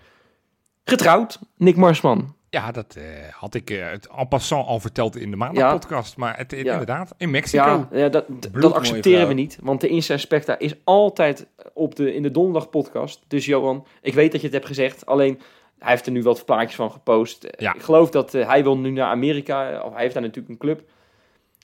[0.90, 1.40] Getrouwd.
[1.58, 2.36] Nick Marsman.
[2.50, 5.44] Ja, dat eh, had ik eh, het en passant al verteld in de Ja.
[5.46, 6.18] maandagpodcast.
[6.18, 6.58] Maar het, Ja.
[6.72, 7.64] inderdaad, in Mexico.
[7.64, 9.58] Ja, ja dat, dat accepteren we niet.
[9.62, 13.24] Want de Insta Specta is altijd op de, in de donderdag podcast.
[13.28, 15.06] Dus Johan, ik weet dat je het hebt gezegd.
[15.06, 15.40] Alleen,
[15.80, 17.44] hij heeft er nu wat plaatjes van gepost.
[17.44, 17.74] Eh, Ja.
[17.76, 19.82] Ik geloof dat hij wil nu naar Amerika.
[19.82, 20.82] Of hij heeft daar natuurlijk een club.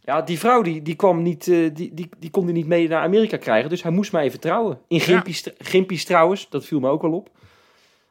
[0.05, 3.01] Ja, die vrouw die, die kwam niet, die, die, die kon hij niet mee naar
[3.03, 3.69] Amerika krijgen.
[3.69, 4.79] Dus hij moest mij even trouwen.
[4.87, 5.03] In Ja.
[5.03, 7.29] Gimpies, Gimpies trouwens, dat viel me ook wel op.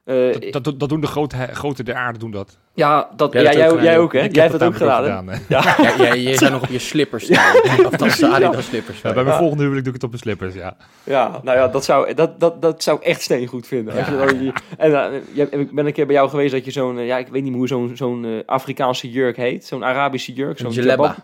[0.05, 2.59] Eh, Dat, dat, dat doen de grote, grote der aarde doen dat.
[2.75, 4.21] ja, dat, Jij ja, jij, ook jij gedaan, ook, hè?
[4.21, 5.35] Ik Jij heb hebt dat ook gedaan, hè?
[5.35, 5.41] hè.
[5.49, 5.63] Ja.
[5.83, 7.57] Ja, jij, jij zou nog op je slippers staan.
[7.87, 9.01] Of dan sta je dan slippers.
[9.01, 10.77] Ja, bij mijn volgende huwelijk doe ik het op mijn slippers, ja.
[11.05, 13.95] Ja, nou ja, dat zou, dat, dat, dat zou ik echt steen goed vinden.
[13.95, 15.13] Als je dan, je- en
[15.53, 17.43] eh, ik ben een keer bij jou geweest dat je zo'n, eh, ja, ik weet
[17.43, 19.65] niet meer hoe zo'n zo'n Afrikaanse jurk heet.
[19.67, 20.59] Zo'n Arabische jurk.
[20.59, 21.17] Zo'n Jalaba.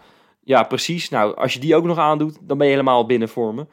[0.45, 1.09] Ja, precies.
[1.09, 3.67] Nou, als je die ook nog aandoet, dan ben je helemaal binnen voor me.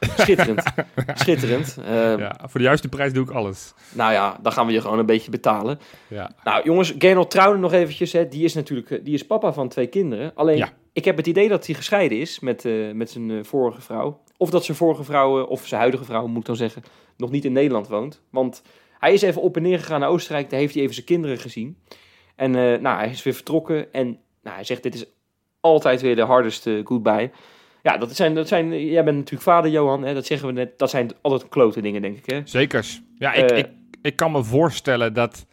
[0.00, 0.62] Schitterend.
[1.14, 1.76] Schitterend.
[1.84, 3.74] Eh, Ja, voor de juiste prijs doe ik alles.
[3.92, 5.78] Nou ja, dan gaan we je gewoon een beetje betalen.
[6.08, 6.30] Ja.
[6.44, 8.12] Nou jongens, Gernot Trouwen nog eventjes.
[8.12, 8.28] Hè.
[8.28, 10.32] Die is natuurlijk eh, die is papa van twee kinderen.
[10.34, 10.72] Alleen, Ja.
[10.92, 14.20] ik heb het idee dat hij gescheiden is met, eh, met zijn eh, vorige vrouw.
[14.36, 16.82] Of dat zijn vorige vrouw, of zijn huidige vrouw moet ik dan zeggen,
[17.16, 18.22] nog niet in Nederland woont.
[18.30, 18.62] Want
[18.98, 20.50] hij is even op en neer gegaan naar Oostenrijk.
[20.50, 21.78] Daar heeft hij even zijn kinderen gezien.
[22.36, 23.92] En nou, hij is weer vertrokken.
[23.92, 24.06] En
[24.42, 25.04] nou, hij zegt, dit is
[25.60, 27.30] altijd weer de hardeste goodbye.
[27.88, 30.02] Ja, dat zijn, dat zijn, jij bent natuurlijk vader, Johan.
[30.04, 30.78] Hè, dat zeggen we net.
[30.78, 32.26] Dat zijn altijd klote dingen, denk ik.
[32.26, 32.40] Hè?
[32.44, 33.02] Zekers.
[33.18, 33.58] Ja, ik, Eh.
[33.58, 33.68] ik,
[34.02, 35.46] ik kan me voorstellen dat,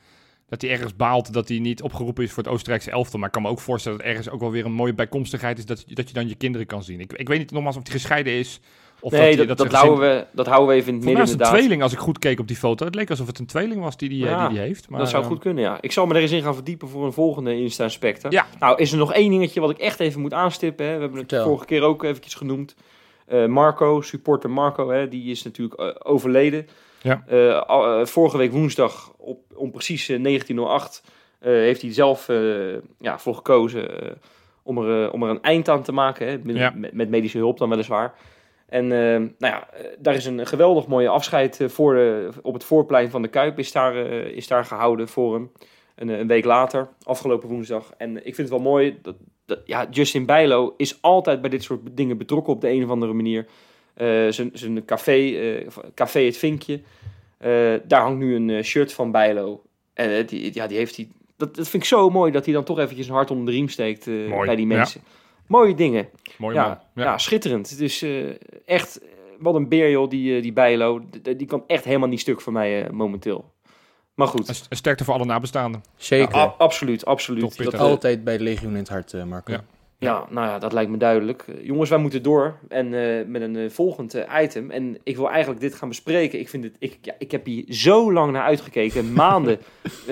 [0.48, 3.20] dat hij ergens baalt dat hij niet opgeroepen is voor het Oostenrijkse elftal.
[3.20, 5.66] Maar ik kan me ook voorstellen dat ergens ook wel weer een mooie bijkomstigheid is
[5.66, 7.00] dat, dat je dan je kinderen kan zien.
[7.00, 8.60] Ik, ik weet niet nogmaals of hij gescheiden is.
[9.06, 11.58] Of nee, dat, houden we, dat houden we even in het midden het een inderdaad.
[11.60, 12.86] tweeling als ik goed keek op die foto.
[12.86, 14.90] Het leek alsof het een tweeling was die, die, eh, Ja, die, die heeft.
[14.90, 15.78] Maar, dat zou eh, goed kunnen, ja.
[15.82, 18.32] Ik zal me er eens in gaan verdiepen voor een volgende Insta-inspector.
[18.32, 18.46] Ja.
[18.60, 20.86] Nou, is er nog één dingetje wat ik echt even moet aanstippen.
[20.86, 20.94] Hè?
[20.94, 21.48] We hebben het Vertel.
[21.48, 22.76] vorige keer ook eventjes genoemd.
[23.26, 25.08] Eh, Marco, supporter Marco, hè?
[25.08, 26.68] die is natuurlijk overleden.
[27.02, 28.06] Ja.
[28.06, 31.04] Vorige week woensdag, op, om precies eh, 1908,
[31.40, 32.38] eh, heeft hij zelf eh,
[33.00, 33.88] ja, voor gekozen
[34.64, 36.28] om, er, om er een eind aan te maken.
[36.28, 36.38] Hè?
[36.44, 36.74] Met, Ja.
[36.76, 38.14] met, met medische hulp dan weliswaar.
[38.76, 42.54] En eh, nou ja, eh, daar is een geweldig mooie afscheid eh, voor de, op
[42.54, 45.52] het voorplein van de Kuip is daar, is daar gehouden voor hem.
[45.96, 47.94] Een, een week later, afgelopen woensdag.
[47.98, 51.64] En ik vind het wel mooi, dat, dat, ja, Justin Bijlo is altijd bij dit
[51.64, 53.46] soort dingen betrokken op de een of andere manier.
[53.94, 56.82] Eh, zijn zijn café, café Het Vinkje,
[57.84, 59.62] daar hangt nu een shirt van Bijlo.
[59.94, 61.08] En die, ja, die heeft hij,
[61.38, 63.52] dat, dat vind ik zo mooi dat hij dan toch eventjes een hart onder de
[63.52, 64.06] riem steekt
[64.46, 64.86] bij die ja.
[65.48, 66.08] Mooie dingen.
[66.38, 66.78] Mooi Ja, man.
[66.96, 67.04] ja.
[67.12, 67.18] Ja.
[67.18, 67.78] schitterend.
[67.78, 68.26] Dus eh,
[68.66, 69.02] echt,
[69.40, 71.00] wat een beer joh, die, eh, die Bijlo.
[71.00, 73.54] D- Die kan echt helemaal niet stuk voor mij eh, momenteel.
[74.14, 74.48] Maar goed.
[74.50, 75.84] Een, een sterkte voor alle nabestaanden.
[75.96, 76.36] Zeker.
[76.36, 77.58] Ja, absoluut, absoluut.
[77.58, 79.52] Dat, Altijd bij de legioen in het hart, eh, Marco.
[79.52, 79.64] Ja.
[79.98, 81.46] ja, nou ja, dat lijkt me duidelijk.
[81.62, 84.72] Jongens, wij moeten door en eh, met een volgend item.
[84.72, 86.40] En ik wil eigenlijk dit gaan bespreken.
[86.40, 89.14] Ik, vind het, ik, ja, ik heb hier zo lang naar uitgekeken.
[89.14, 89.60] Maanden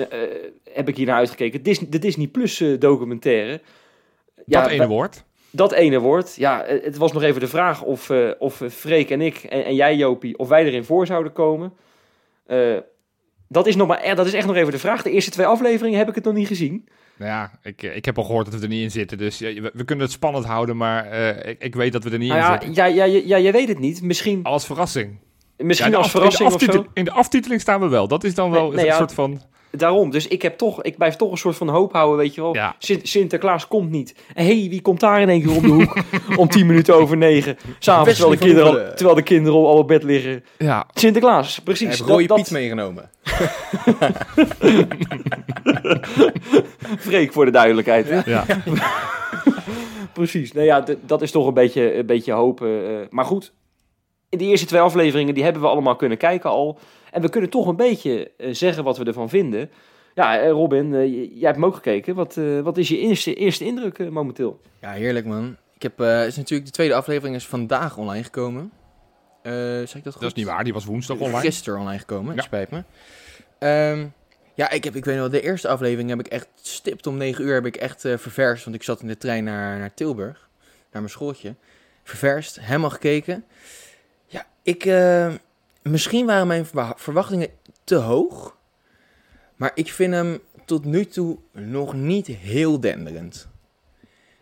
[0.72, 1.62] heb ik hier naar uitgekeken.
[1.62, 2.78] Dis- de Disney Plus eh,
[4.46, 4.78] documentaire.
[4.78, 5.24] dat ene woord.
[5.50, 6.34] Dat ene woord.
[6.36, 9.36] Ja, eh, het was nog even de vraag of, eh, of eh, Freek en ik
[9.36, 11.72] en, en jij Jopie, of wij erin voor zouden komen.
[13.48, 15.02] Dat, is nog maar, dat is echt nog even de vraag.
[15.02, 16.88] De eerste twee afleveringen heb ik het nog niet gezien.
[17.16, 19.18] Nou ja, ik, ik heb al gehoord dat we er niet in zitten.
[19.18, 21.12] Dus ja, we, we kunnen het spannend houden, maar
[21.48, 22.74] ik, ik weet dat we er niet Nou in ja, zitten.
[22.74, 24.02] ja, ja, ja, ja, je weet het niet.
[24.02, 25.18] Misschien, Als verrassing.
[25.56, 26.90] misschien Ja, als verrassing in de, of zo.
[26.94, 28.08] in de aftiteling staan we wel.
[28.08, 29.40] Dat is dan Nee, wel nee, een ja, soort van...
[29.76, 30.10] Daarom.
[30.10, 32.54] Dus ik, heb toch, ik blijf toch een soort van hoop houden, weet je wel.
[32.54, 32.74] Ja.
[32.78, 34.14] Sint- Sinterklaas komt niet.
[34.34, 35.96] En hé, hey, wie komt daar in één keer om de hoek?
[36.40, 37.56] om tien minuten over negen.
[37.78, 40.44] S'avonds, terwijl, de kinderen al- terwijl de kinderen al op bed liggen.
[40.58, 41.86] Ja, Sinterklaas, Hij precies.
[41.86, 43.10] heeft Dat- rode dat- Piet meegenomen.
[46.98, 48.24] Freek voor de duidelijkheid.
[48.26, 48.44] ja.
[50.12, 50.52] Precies.
[50.52, 52.68] Nou ja, dat is toch een beetje, een beetje hopen.
[52.88, 53.52] eh, maar goed,
[54.28, 56.78] in de eerste twee afleveringen die hebben we allemaal kunnen kijken al.
[57.14, 59.70] En we kunnen toch een beetje eh, zeggen wat we ervan vinden.
[60.14, 62.14] Ja, eh, Robin, eh, jij hebt hem ook gekeken.
[62.14, 64.60] Wat, eh, wat is je eerste, eerste indruk momenteel?
[64.80, 65.56] Ja, heerlijk man.
[65.74, 68.72] Ik heb, eh, is natuurlijk de tweede aflevering is vandaag online gekomen.
[69.42, 70.22] Eh zeg ik dat goed?
[70.22, 71.40] Dat is niet waar, die was woensdag online.
[71.40, 72.42] Gisteren online gekomen, Ja.
[72.42, 72.82] spijt me.
[73.58, 74.06] Ehm,
[74.54, 77.44] ja, ik, heb, ik weet nog, de eerste aflevering heb ik echt stipt om 9
[77.44, 78.64] uur heb ik echt eh, ververst.
[78.64, 80.48] Want ik zat in de trein naar, naar Tilburg,
[80.92, 81.54] naar mijn schooltje.
[82.02, 83.44] Ververst, helemaal gekeken.
[84.26, 85.32] Ja, ik, eh,
[85.90, 87.48] misschien waren mijn verwa- verwachtingen
[87.84, 88.56] te hoog.
[89.56, 93.48] Maar ik vind hem tot nu toe nog niet heel denderend.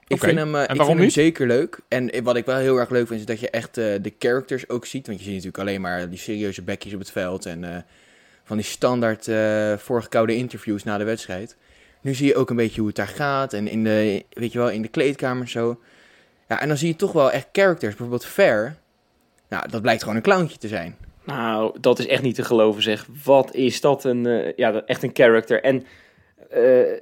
[0.06, 1.12] Ik vind hem, ik waarom vind hem niet?
[1.12, 1.80] zeker leuk.
[1.88, 4.68] En wat ik wel heel erg leuk vind, is dat je echt eh, de characters
[4.68, 5.06] ook ziet.
[5.06, 7.46] Want je ziet natuurlijk alleen maar die serieuze bekjes op het veld.
[7.46, 7.82] En eh,
[8.44, 9.28] van die standaard
[9.80, 11.56] voorgekoude interviews na de wedstrijd.
[12.00, 13.52] Nu zie je ook een beetje hoe het daar gaat.
[13.52, 15.80] En in de, weet je wel, in de kleedkamer zo.
[16.48, 17.94] Ja, en dan zie je toch wel echt characters.
[17.94, 18.76] Bijvoorbeeld Fair.
[19.48, 20.96] Nou, dat blijkt gewoon een clowntje te zijn.
[21.24, 23.06] Nou, dat is echt niet te geloven zeg.
[23.24, 25.62] Wat is dat een, eh, ja, dat- echt een character.
[25.62, 25.84] En
[26.50, 27.00] eh,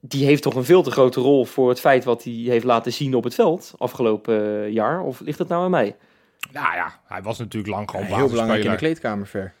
[0.00, 2.92] die heeft toch een veel te grote rol voor het feit wat hij heeft laten
[2.92, 5.02] zien op het veld afgelopen eh, jaar.
[5.02, 5.96] Of ligt het nou aan mij?
[6.52, 9.52] Nou ja, hij was natuurlijk lang gewoon heel belangrijk in de kleedkamer.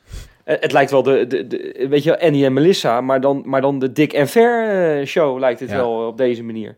[0.44, 3.60] Eh, het lijkt wel de, de, de, weet je Annie en Melissa, maar dan, maar
[3.60, 4.68] dan de Dick en Fair
[5.00, 5.76] eh, show lijkt het Ja.
[5.76, 6.76] wel op deze manier.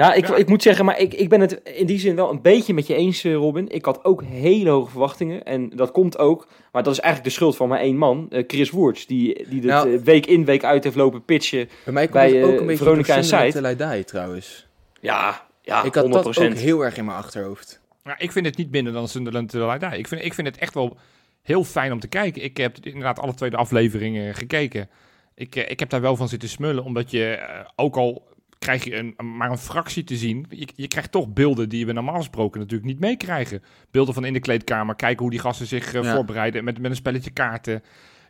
[0.00, 0.36] Ja, ik, Ja.
[0.36, 2.86] ik moet zeggen, maar ik, ik ben het in die zin wel een beetje met
[2.86, 3.68] je eens, eh, Robin.
[3.68, 7.36] Ik had ook hele hoge verwachtingen en dat komt ook, maar dat is eigenlijk de
[7.36, 9.94] schuld van maar één man, eh, Chris Woerts, die, die dit Nou.
[9.94, 11.68] eh, week in, week uit heeft lopen pitchen.
[11.84, 14.66] Bij mij komt Bij, het ook een beetje Veronica en I Die, trouwens.
[15.00, 16.10] Ja, ja, ik had 100%.
[16.12, 17.80] dat ook heel erg in mijn achterhoofd.
[18.04, 19.62] Ja, ik vind het niet minder dan Sunderland Die.
[19.98, 20.96] Ik vind, ik vind het echt wel
[21.42, 22.42] heel fijn om te kijken.
[22.42, 24.88] Ik heb inderdaad alle twee de afleveringen gekeken.
[25.34, 27.38] Ik, ik heb daar wel van zitten smullen, omdat je,
[27.76, 28.28] ook al
[28.60, 30.46] krijg je een, maar een fractie te zien.
[30.48, 33.62] Je, je krijgt toch beelden die we normaal gesproken natuurlijk niet meekrijgen.
[33.90, 36.14] Beelden van in de kleedkamer, kijken hoe die gasten zich eh, Ja.
[36.14, 37.74] voorbereiden met, met een spelletje kaarten.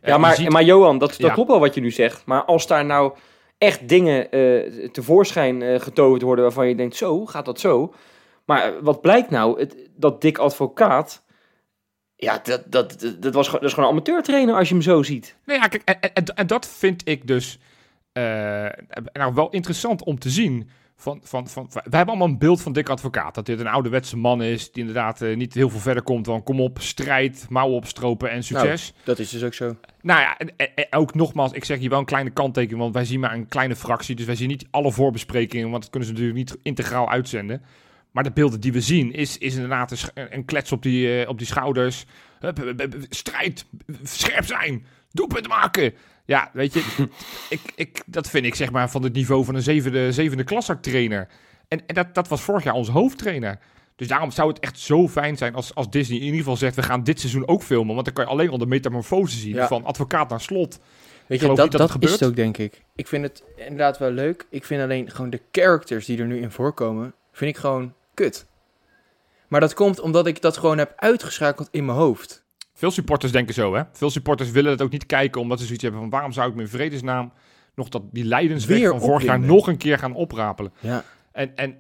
[0.01, 1.33] Eh, Ja, maar, ziet- maar Johan, dat, dat Ja.
[1.33, 2.25] klopt wel wat je nu zegt.
[2.27, 3.13] Maar als daar nou
[3.59, 7.95] echt dingen eh, tevoorschijn eh getoverd worden waarvan je denkt, zo, gaat dat zo?
[8.45, 9.59] Maar wat blijkt nou?
[9.61, 11.25] Het, dat Dick Advocaat,
[12.17, 15.03] ja, dat, dat, dat, was, gewoon- dat is gewoon een amateurtrainer als je hem zo
[15.03, 15.37] ziet.
[15.45, 17.59] Nou ja, kijk, en, en, en dat vind ik dus
[19.13, 20.69] nou wel interessant om te zien.
[20.97, 23.35] Van, van, van, wij hebben allemaal een beeld van Dick Advocaat.
[23.35, 26.43] Dat dit een ouderwetse man is, die inderdaad eh, niet heel veel verder komt dan
[26.43, 28.93] kom op, strijd, mouwen opstropen en succes.
[29.05, 29.77] Dat is dus ook zo.
[30.03, 32.95] Nou ja, en, en- en ook nogmaals, ik zeg hier wel een kleine kanttekening, want
[32.95, 34.15] wij zien maar een kleine fractie.
[34.17, 37.63] Dus wij zien niet alle voorbesprekingen, want dat kunnen ze natuurlijk niet integraal uitzenden.
[38.11, 41.39] Maar de beelden die we zien, is, is inderdaad een, klets op die, eh, op
[41.39, 42.05] die schouders.
[42.41, 43.65] Hup, hup, hup, hup, strijd,
[44.03, 45.95] scherp zijn, doelpunt maken.
[46.25, 46.85] Ja, weet je,
[47.49, 50.45] ik, ik, dat vind ik zeg maar van het niveau van een zevende, zevende
[50.81, 51.29] trainer.
[51.69, 53.59] En, en dat, dat was vorig jaar onze hoofdtrainer.
[53.97, 56.77] Dus daarom zou het echt zo fijn zijn als, als Disney in ieder geval zegt...
[56.77, 57.95] we gaan dit seizoen ook filmen.
[57.95, 59.67] Want dan kan je alleen al de metamorfose zien Ja.
[59.67, 60.79] van advocaat naar slot.
[61.27, 62.25] Weet je, dat, dat is het gebeurt.
[62.25, 62.83] ook, denk ik.
[62.95, 64.47] Ik vind het inderdaad wel leuk.
[64.51, 68.47] Ik vind alleen gewoon de characters die er nu in voorkomen, vind ik gewoon kut.
[69.49, 72.45] Maar dat komt omdat ik dat gewoon heb uitgeschakeld in mijn hoofd.
[72.81, 73.83] Veel supporters denken zo, hè?
[73.93, 75.41] Veel supporters willen het ook niet kijken...
[75.41, 76.11] omdat ze zoiets hebben van...
[76.11, 77.33] waarom zou ik mijn vredesnaam
[77.75, 80.73] nog dat, die lijdensweg Weer van vorig jaar nog een keer gaan oprapelen?
[80.79, 81.05] Ja.
[81.33, 81.77] En, en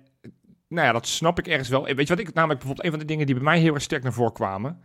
[0.68, 1.88] nou ja, dat snap ik ergens wel.
[1.88, 3.74] En Weet je wat ik namelijk bijvoorbeeld een van de dingen die bij mij heel
[3.74, 4.80] erg sterk naar voren kwamen?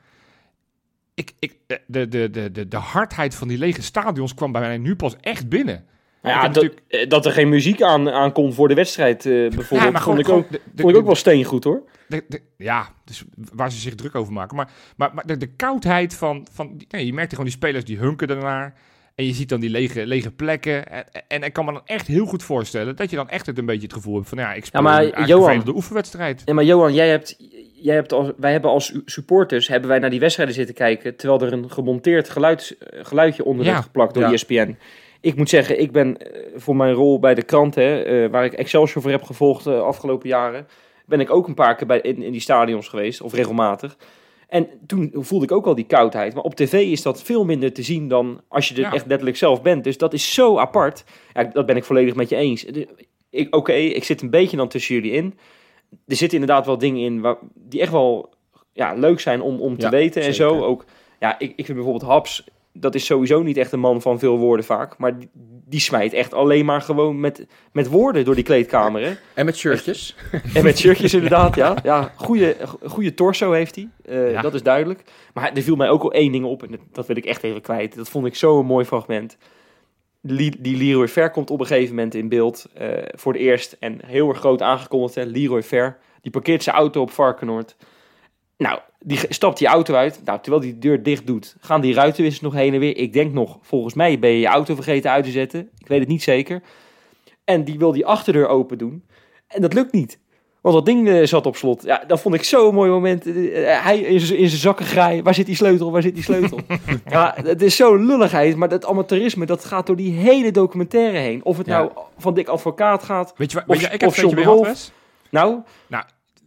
[1.13, 4.77] Ik, ik, de, de, de, de, de hardheid van die lege stadions kwam bij mij
[4.77, 5.85] nu pas echt binnen.
[6.25, 9.31] Nou ja, dat, eh, dat er geen muziek aan, aan kon voor de wedstrijd eh,
[9.31, 11.63] bijvoorbeeld, Ja, maar vond, ik gewoon- ook, gewoon de- de- vond ik ook wel steengoed
[11.63, 11.81] hoor.
[12.07, 14.55] De, de- ja, dus waar ze zich druk over maken.
[14.55, 16.47] Maar, maar, maar de, de koudheid van...
[16.51, 18.73] van nee, je merkte gewoon die spelers die hunken ernaar.
[19.15, 20.87] En je ziet dan die lege, lege plekken.
[20.91, 22.95] En, en ik kan me dan echt heel goed voorstellen...
[22.95, 24.37] dat je dan echt het een beetje het gevoel hebt van...
[24.37, 26.41] ja, ik speel maar eigenlijk Johan- een vervelende oefenwedstrijd.
[26.45, 27.35] Ja, maar Johan, jij hebt,
[27.73, 31.41] jij hebt als, wij hebben als supporters hebben wij naar die wedstrijden zitten kijken, terwijl
[31.41, 33.71] er een gemonteerd geluid, geluidje onder Ja.
[33.71, 34.65] werd geplakt door E Ja.
[35.25, 38.45] Ik moet zeggen, ik ben eh, voor mijn rol bij de krant, hè, eh, waar
[38.45, 40.67] ik Excelsior voor heb gevolgd de afgelopen jaren,
[41.05, 43.97] ben ik ook een paar keer bij, in, in die stadions geweest, of regelmatig.
[44.47, 46.33] En toen voelde ik ook al die koudheid.
[46.33, 48.93] Maar op tv is dat veel minder te zien dan als je er Ja.
[48.93, 49.83] echt letterlijk zelf bent.
[49.83, 51.03] Dus dat is zo apart.
[51.33, 52.65] Ja, dat ben ik volledig met je eens.
[53.49, 55.37] Oké, ik zit een beetje dan tussen jullie in.
[56.07, 58.29] Er zitten inderdaad wel dingen in waar, die echt wel
[58.73, 60.55] ja, leuk zijn om, om te Ja, weten en zeker.
[60.55, 60.63] zo.
[60.63, 60.85] Ook,
[61.19, 62.43] ja, ik, ik vind bijvoorbeeld Haps,
[62.77, 64.97] dat is sowieso niet echt een man van veel woorden vaak.
[64.97, 65.29] Maar die,
[65.67, 69.01] die smijt echt alleen maar gewoon met, met woorden door die kleedkamer.
[69.01, 69.13] Hè?
[69.33, 70.15] En met shirtjes.
[70.53, 71.75] En met shirtjes inderdaad, ja.
[71.83, 74.41] ja goede, goede torso heeft hij, Eh, Ja.
[74.41, 75.03] dat is duidelijk.
[75.33, 77.43] Maar er viel mij ook al één ding op en dat- dat wil ik echt
[77.43, 77.95] even kwijt.
[77.95, 79.37] Dat vond ik zo'n mooi fragment.
[80.21, 83.77] Die Leroy Ver komt op een gegeven moment in beeld eh, voor het eerst.
[83.79, 85.23] En heel erg groot aangekondigd, hè.
[85.23, 85.97] Leroy Ver.
[86.21, 87.75] Die parkeert zijn auto op Varkenoord.
[88.57, 90.21] Nou, die stapt die auto uit.
[90.25, 92.97] Nou, terwijl die deur dicht doet, gaan die ruitenwissers nog heen en weer.
[92.97, 95.69] Ik denk nog, volgens mij ben je je auto vergeten uit te zetten.
[95.77, 96.61] Ik weet het niet zeker.
[97.43, 99.03] En die wil die achterdeur open doen.
[99.47, 100.19] En dat lukt niet.
[100.61, 101.83] Want dat ding eh, zat op slot.
[101.83, 103.25] Ja, dat vond ik zo'n mooi moment.
[103.25, 103.33] Eh,
[103.83, 105.23] hij in zijn in zijn zakken graaien.
[105.23, 105.91] Waar zit die sleutel?
[105.91, 106.59] Waar zit die sleutel?
[107.09, 108.55] ja, het is zo'n lulligheid.
[108.55, 111.43] Maar dat amateurisme, dat gaat door die hele documentaire heen.
[111.43, 111.77] Of het Ja.
[111.77, 113.33] nou van Dick Advocaat gaat.
[113.37, 114.91] Weet je, waar- Of- weet je ik heb of John Wes?
[115.29, 115.61] Nou,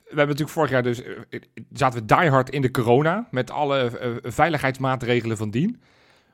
[0.08, 1.02] We hebben natuurlijk vorig jaar dus...
[1.02, 1.40] eh,
[1.72, 3.28] zaten we diehard in de corona...
[3.30, 5.80] met alle eh, veiligheidsmaatregelen van dien.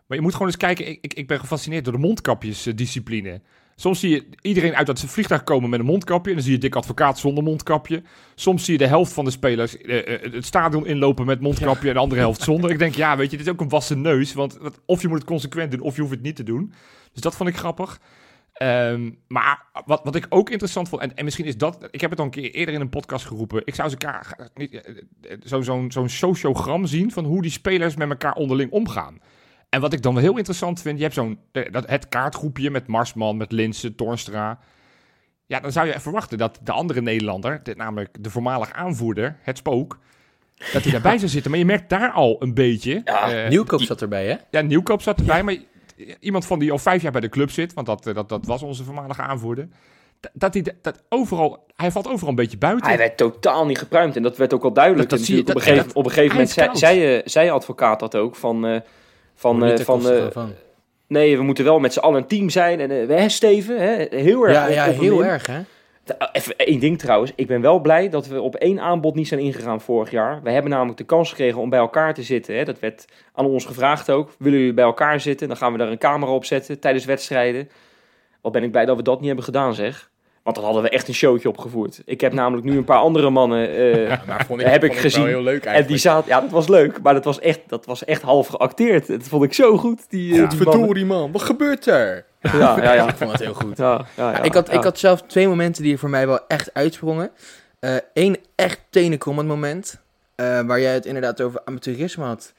[0.07, 0.87] Maar je moet gewoon eens kijken...
[0.87, 3.41] Ik, ik, ben gefascineerd door de mondkapjesdiscipline.
[3.77, 6.31] Soms zie je iedereen uit dat vliegtuig komen met een mondkapje...
[6.31, 8.03] en dan zie je dik advocaat zonder mondkapje.
[8.35, 11.89] Soms zie je de helft van de spelers eh, het stadion inlopen met mondkapje...
[11.89, 12.71] en de andere helft zonder.
[12.75, 14.33] Ik denk, ja, weet je, dit is ook een wassen neus.
[14.33, 16.73] Want of je moet het consequent doen, of je hoeft het niet te doen.
[17.13, 18.01] Dus dat vond ik grappig.
[18.55, 22.11] Ehm, maar wat, wat ik ook interessant vond, en, en misschien is dat, ik heb
[22.11, 25.39] het al een keer eerder in een podcast geroepen, ik zou ze elkaar eh, eh,
[25.45, 29.19] zo- zo'n zo'n sociogram zien van hoe die spelers met elkaar onderling omgaan.
[29.69, 31.39] En wat ik dan wel heel interessant vind, je hebt zo'n,
[31.71, 34.59] dat, het kaartgroepje met Marsman, met Linsen, Torstra.
[35.47, 39.59] Ja, dan zou je verwachten dat de andere Nederlander, dit namelijk de voormalig aanvoerder, het
[39.59, 39.99] spook,
[40.73, 41.51] dat hij daarbij zou zitten.
[41.51, 43.01] Maar je merkt daar al een beetje.
[43.05, 44.37] Ja, eh, Nieuwkoop zat erbij, hè?
[44.51, 45.57] ja, Nieuwkoop zat erbij, maar
[46.21, 48.47] iemand van die al vijf jaar bij de club zit, want dat, eh, dat, dat
[48.47, 49.69] was onze voormalige aanvoerder.
[50.33, 52.87] Dat, hij dat overal, hij valt overal een beetje buiten.
[52.89, 54.17] hij werd totaal niet gepruimd.
[54.17, 55.11] En dat werd ook al duidelijk.
[55.11, 57.17] Dat- dat En zie je- natuurlijk op, een dat- gegeven, op een gegeven moment zei,
[57.17, 58.37] eh, zei advocaat dat ook.
[58.37, 58.81] Van, eh,
[59.35, 60.01] van, eh, van
[61.07, 62.81] nee, we moeten wel met z'n allen een team zijn.
[62.81, 65.61] En hè, Steven, hè, heel erg Ja, ja, heel erg, hè?
[66.07, 67.33] Uh, Even één ding trouwens.
[67.37, 70.43] Ik ben wel blij dat we op één aanbod niet zijn ingegaan vorig jaar.
[70.43, 72.57] We hebben namelijk de kans gekregen om bij elkaar te zitten.
[72.57, 72.65] Hè.
[72.65, 74.35] Dat werd aan ons gevraagd ook.
[74.39, 75.49] Willen jullie bij elkaar zitten?
[75.49, 77.69] Dan gaan we daar een camera op zetten tijdens wedstrijden.
[78.41, 80.11] Wat ben ik blij dat we dat niet hebben gedaan, zeg.
[80.45, 82.03] Want dan hadden we echt een showtje opgevoerd.
[82.05, 83.69] Ik heb namelijk nu een paar andere mannen...
[84.09, 85.23] eh, Maar vond Heb ik vond gezien.
[85.23, 86.29] wel heel leuk en die zaten...
[86.29, 87.03] Ja, dat was leuk.
[87.03, 89.07] Maar dat was echt, dat was echt half geacteerd.
[89.07, 90.11] Dat vond ik zo goed.
[90.11, 90.59] Die, eh, die.
[90.59, 92.25] Godverdorie man, wat gebeurt er?
[92.41, 92.53] Ja,
[92.83, 93.09] ja, ja.
[93.13, 93.77] Ik vond het heel goed.
[93.77, 94.73] Ja, ja, ja, ik, had, ja.
[94.73, 97.31] ik had zelf twee momenten die er voor mij wel echt uitsprongen.
[98.15, 100.01] Eén echt tenenkrommend moment.
[100.35, 102.53] eh, waar jij het inderdaad over amateurisme had.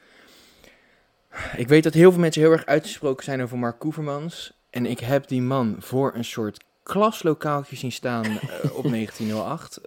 [1.57, 4.53] Ik weet dat heel veel mensen heel erg uitgesproken zijn over Mark Koevermans.
[4.69, 9.81] En ik heb die man voor een soort klaslokaaltje zien staan eh, op 1908.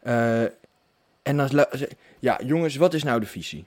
[0.00, 0.50] Eh, eh,
[1.22, 1.66] en dan...
[2.18, 3.66] Ja, jongens, wat is nou de visie?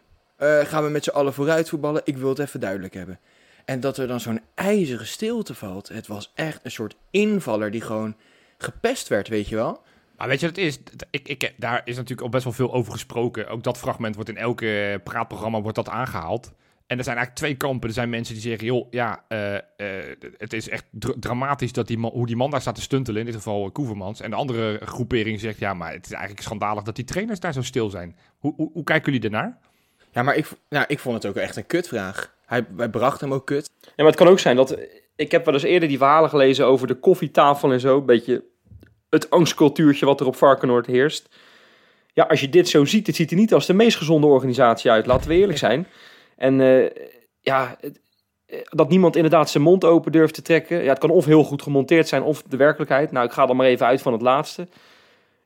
[0.63, 2.01] Gaan we met z'n allen vooruit voetballen?
[2.05, 3.19] Ik wil het even duidelijk hebben.
[3.65, 5.87] En dat er dan zo'n ijzeren stilte valt.
[5.87, 8.15] Het was echt een soort invaller die gewoon
[8.57, 9.81] gepest werd, weet je wel?
[10.17, 10.79] Maar weet je wat het is?
[11.09, 13.47] Ik, ik, daar is natuurlijk al best wel veel over gesproken.
[13.47, 16.51] Ook dat fragment wordt in elke praatprogramma wordt dat aangehaald.
[16.91, 17.87] En er zijn eigenlijk twee kampen.
[17.87, 19.61] Er zijn mensen die zeggen, joh, ja, eh, eh,
[20.37, 23.19] het is echt dra- dramatisch dat die man, hoe die man daar staat te stuntelen.
[23.19, 24.21] In dit geval eh, Koevermans.
[24.21, 27.53] En de andere groepering zegt, ja, maar het is eigenlijk schandalig dat die trainers daar
[27.53, 28.15] zo stil zijn.
[28.37, 29.57] Hoe, hoe, hoe kijken jullie ernaar?
[30.11, 32.33] Ja, maar ik, nou, ik vond het ook echt een kutvraag.
[32.45, 33.69] Hij, hij bracht hem ook kut.
[33.81, 34.77] Ja, maar het kan ook zijn dat...
[35.15, 37.97] Ik heb wel eens eerder die verhalen gelezen over de koffietafel en zo.
[37.97, 38.43] Een beetje
[39.09, 41.29] het angstcultuurtje wat er op Varkenoord heerst.
[42.13, 44.91] Ja, als je dit zo ziet, het ziet er niet als de meest gezonde organisatie
[44.91, 45.05] uit.
[45.05, 45.87] Laten we eerlijk zijn.
[46.41, 46.89] En eh,
[47.41, 47.77] ja,
[48.45, 50.83] eh, dat niemand inderdaad zijn mond open durft te trekken.
[50.83, 53.11] Ja, het kan of heel goed gemonteerd zijn of de werkelijkheid.
[53.11, 54.67] Nou, ik ga dan maar even uit van het laatste.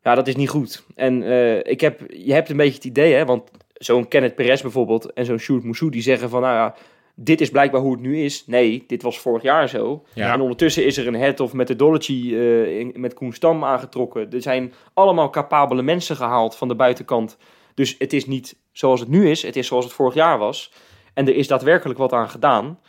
[0.01, 0.83] Ja, dat is niet goed.
[0.95, 4.61] En eh, ik heb, je hebt een beetje het idee, hè, want zo'n Kenneth Perez
[4.61, 6.75] bijvoorbeeld en zo'n Sjoerd Moussou, die zeggen van, nou ja,
[7.15, 8.43] dit is blijkbaar hoe het nu is.
[8.47, 10.03] Nee, dit was vorig jaar zo.
[10.13, 10.33] Ja.
[10.33, 14.31] En ondertussen is er een head of methodology eh, in- met Koen Stam aangetrokken.
[14.31, 17.37] Er zijn allemaal capabele mensen gehaald van de buitenkant.
[17.75, 20.71] Dus het is niet zoals het nu is, het is zoals het vorig jaar was.
[21.13, 22.79] En er is daadwerkelijk wat aan gedaan.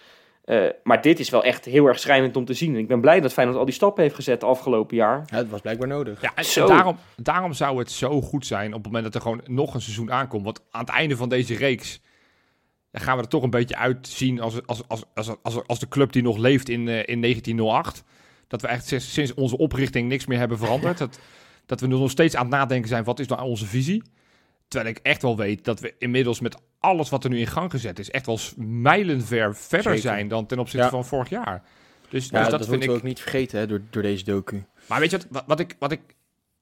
[0.44, 2.74] Eh, maar dit is wel echt heel erg schrijnend om te zien.
[2.74, 5.22] En ik ben blij dat Feyenoord al die stappen heeft gezet de afgelopen jaar.
[5.26, 6.20] Ja, het was blijkbaar nodig.
[6.22, 6.66] Ja, en Zo.
[6.66, 9.80] daarom, daarom zou het zo goed zijn op het moment dat er gewoon nog een
[9.80, 10.44] seizoen aankomt.
[10.44, 12.00] Want aan het einde van deze reeks
[12.96, 15.88] dan gaan we er toch een beetje uitzien als, als, als, als, als, als de
[15.88, 18.04] club die nog leeft in, eh, in 1908.
[18.48, 20.98] Dat we echt sinds, sinds onze oprichting niks meer hebben veranderd.
[21.06, 21.18] Dat,
[21.66, 24.02] dat we nog steeds aan het nadenken zijn, wat is nou onze visie?
[24.68, 27.70] Terwijl ik echt wel weet dat we inmiddels met alles wat er nu in gang
[27.70, 30.00] gezet is, echt wel mijlenver verder Zeker.
[30.00, 30.90] zijn dan ten opzichte Ja.
[30.90, 31.62] van vorig jaar.
[32.08, 32.88] Dus, Ja, dus dat, dat vind moeten ik...
[32.88, 34.64] we ook niet vergeten hè, door, door deze docu.
[34.88, 35.76] Maar weet je wat, wat, wat ik...
[35.78, 36.00] Wat ik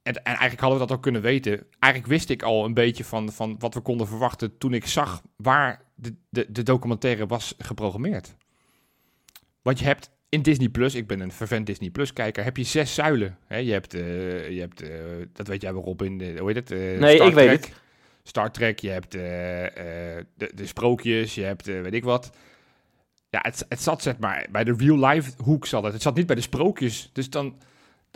[0.03, 1.65] en, en eigenlijk hadden we dat ook kunnen weten.
[1.79, 5.21] Eigenlijk wist ik al een beetje van, van wat we konden verwachten toen ik zag
[5.35, 8.35] waar de, de, de documentaire was geprogrammeerd.
[9.61, 12.63] Want je hebt in Disney Plus, ik ben een fervent Disney Plus kijker, heb je
[12.63, 13.37] zes zuilen.
[13.45, 14.89] Hè, je hebt, eh, je hebt eh,
[15.33, 16.71] dat weet jij wel Rob in, de, hoe heet het?
[16.71, 17.73] Eh, Nee, Star ik weet Trek.
[18.27, 22.29] Star Trek, je hebt eh, eh, de, de sprookjes, je hebt eh, weet ik wat.
[23.29, 25.93] Ja, het, het zat zeg maar bij de real life hoek zat het.
[25.93, 27.09] Het zat niet bij de sprookjes.
[27.13, 27.55] Dus dan,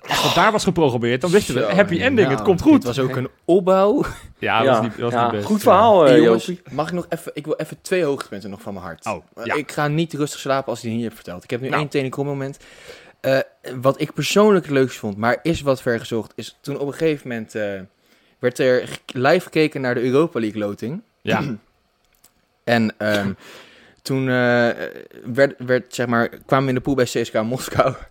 [0.08, 2.74] als het daar was geprogrammeerd, dan wisten we, happy ending, nou, het komt goed.
[2.74, 4.04] Het was ook een opbouw.
[4.38, 5.46] Ja, dat was niet, was ja, niet best.
[5.46, 7.32] goed verhaal, Hey, jongens, mag ik nog even...
[7.36, 9.06] Ik wil even twee hoogtepunten nog van mijn hart.
[9.06, 9.54] Oh, ja.
[9.56, 11.44] Ik ga niet rustig slapen als ik die hier heb verteld.
[11.44, 11.82] Ik heb nu Nou.
[11.82, 12.58] één tenenkrom moment.
[13.22, 13.40] Eh,
[13.82, 17.28] wat ik persoonlijk het leukst vond, maar is wat vergezocht, is toen op een gegeven
[17.28, 17.80] moment eh,
[18.40, 21.02] werd er live gekeken naar de Europa League loting.
[21.22, 21.44] Ja,
[22.70, 23.34] En ehm,
[24.02, 24.70] toen eh,
[25.34, 27.94] werd, werd, zeg maar, kwamen we in de pool bij CSKA Moskou.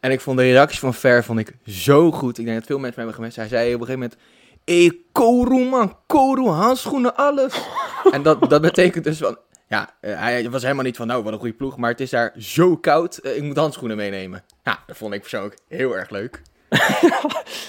[0.00, 2.38] En ik vond de reactie van Ver vond ik zo goed.
[2.38, 3.36] Ik denk dat veel mensen mij hebben gemist.
[3.36, 4.20] Hij zei op een gegeven moment...
[4.64, 7.60] Hey, Koru man, Koru, handschoenen, alles.
[8.12, 9.38] en dat, dat betekent dus van...
[9.68, 11.76] Ja, eh, hij was helemaal niet van, nou, wat een goede ploeg.
[11.76, 14.44] Maar het is daar zo koud, eh, ik moet handschoenen meenemen.
[14.62, 16.42] Ja, dat vond ik persoonlijk heel erg leuk.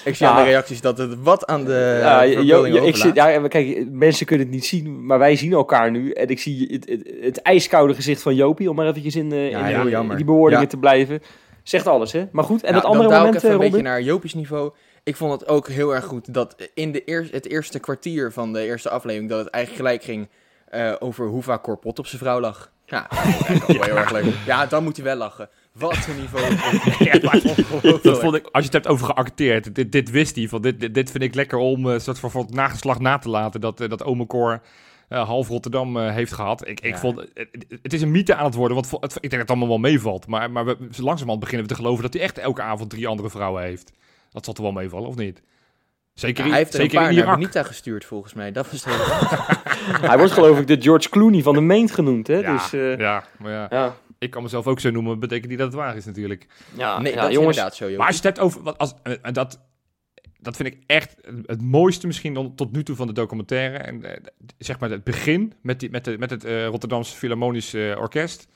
[0.05, 0.31] Ik zie Ja.
[0.31, 3.89] aan de reacties dat het wat aan de Ja, Jo- Jo- ik zit, ja, kijk,
[3.91, 6.11] mensen kunnen het niet zien, maar wij zien elkaar nu.
[6.11, 9.49] En ik zie het, het, het ijskoude gezicht van Jopie, om maar eventjes in, eh,
[9.49, 11.21] Ja, in, in die bewoordingen te blijven.
[11.63, 12.25] Zegt alles, hè?
[12.31, 13.91] Maar goed, en dat andere moment, ik even eh, een beetje Robin?
[13.91, 14.71] naar Jopies niveau.
[15.03, 18.65] Ik vond het ook heel erg goed dat in de het eerste kwartier van de
[18.65, 19.29] eerste aflevering...
[19.29, 20.29] dat het eigenlijk gelijk ging
[20.69, 22.71] eh, over hoe vaak Corpot op zijn vrouw lag.
[22.85, 24.33] Ja, dat vond ik eigenlijk ook wel heel erg leuk.
[24.45, 25.49] Ja, dan moet hij wel lachen.
[25.77, 26.45] Wat een niveau.
[26.99, 27.41] Ja, maar
[28.01, 30.47] dat vond ik, als je het hebt over geacteerd, dit, dit wist hij.
[30.47, 33.29] Van dit, dit, dit vind ik lekker om een soort van, van nageslag na te
[33.29, 33.61] laten.
[33.61, 34.61] Dat, eh, dat Ome Cor
[35.09, 36.67] eh, half Rotterdam eh, heeft gehad.
[36.67, 36.97] Ik, ik Ja.
[36.99, 39.49] vond, het, het is een mythe aan het worden, want het, ik denk dat het
[39.49, 40.27] allemaal wel meevalt.
[40.27, 43.29] Maar, maar we, langzamerhand beginnen we te geloven dat hij echt elke avond drie andere
[43.29, 43.91] vrouwen heeft.
[44.31, 45.41] Dat zal toch wel meevallen, of niet?
[46.13, 47.35] Zeker, Ja, hij heeft er een paar naar.
[47.37, 48.51] Benita gestuurd volgens mij.
[48.51, 50.07] Dat was het hele...
[50.07, 52.37] Hij wordt geloof ik de George Clooney van de Meent genoemd, hè?
[52.37, 53.95] Ja, Dus, eh, ja, maar ja, ja.
[54.25, 56.47] Ik kan mezelf ook zo noemen, betekent niet dat het waar is natuurlijk.
[56.77, 57.57] Ja, Nee, ja, dat is jongens.
[57.57, 57.89] inderdaad zo.
[57.97, 59.59] Maar als je het hebt over, wat als, eh, en dat,
[60.39, 61.15] dat vind ik echt
[61.45, 63.77] het mooiste misschien dan tot nu toe van de documentaire.
[63.77, 64.23] En eh,
[64.57, 68.47] zeg maar het begin met, die, met, de, met het eh, Rotterdamse Philharmonisch eh, Orkest.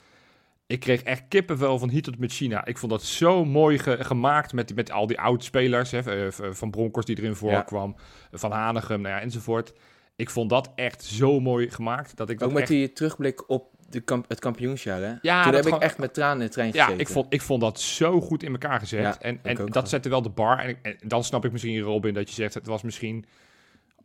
[0.68, 2.66] Ik kreeg echt kippenvel van hier tot met China.
[2.66, 5.92] Ik vond dat zo mooi ge- gemaakt met, met al die oud-spelers.
[5.94, 7.96] Eh, van Bronckhorst die erin voorkwam.
[8.32, 9.74] Van Hanegem, nou ja, enzovoort.
[10.16, 12.16] Ik vond dat echt zo mooi gemaakt.
[12.18, 15.14] Dat ik dat Ook met echt- die terugblik op de kamp het kampioensjaar, hè?
[15.22, 17.00] Ja, Toen dat heb ik echt met tranen in de trein Ja, gezeten.
[17.00, 19.02] ik vond, ik vond dat zo goed in elkaar gezet.
[19.02, 20.60] Ja, en en dat zette wel de bar.
[20.60, 22.54] En, dan snap ik misschien, Robin, dat je zegt...
[22.54, 23.26] het was misschien...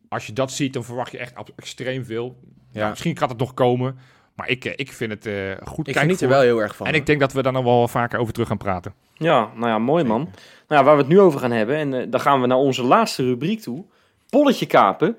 [0.09, 2.37] Als je dat ziet, dan verwacht je echt extreem veel.
[2.71, 2.89] Ja.
[2.89, 3.99] Misschien gaat het nog komen.
[4.35, 6.87] Maar ik, eh, ik vind het eh, goed Ik geniet er wel heel erg van.
[6.87, 8.95] En ik denk dat we daar nog wel vaker over terug gaan praten.
[9.15, 10.21] Ja, nou ja, mooi man.
[10.69, 12.59] Nou ja, waar we het nu over gaan hebben, en eh, dan gaan we naar
[12.59, 13.85] onze laatste rubriek toe.
[14.31, 15.19] Polletje kapen.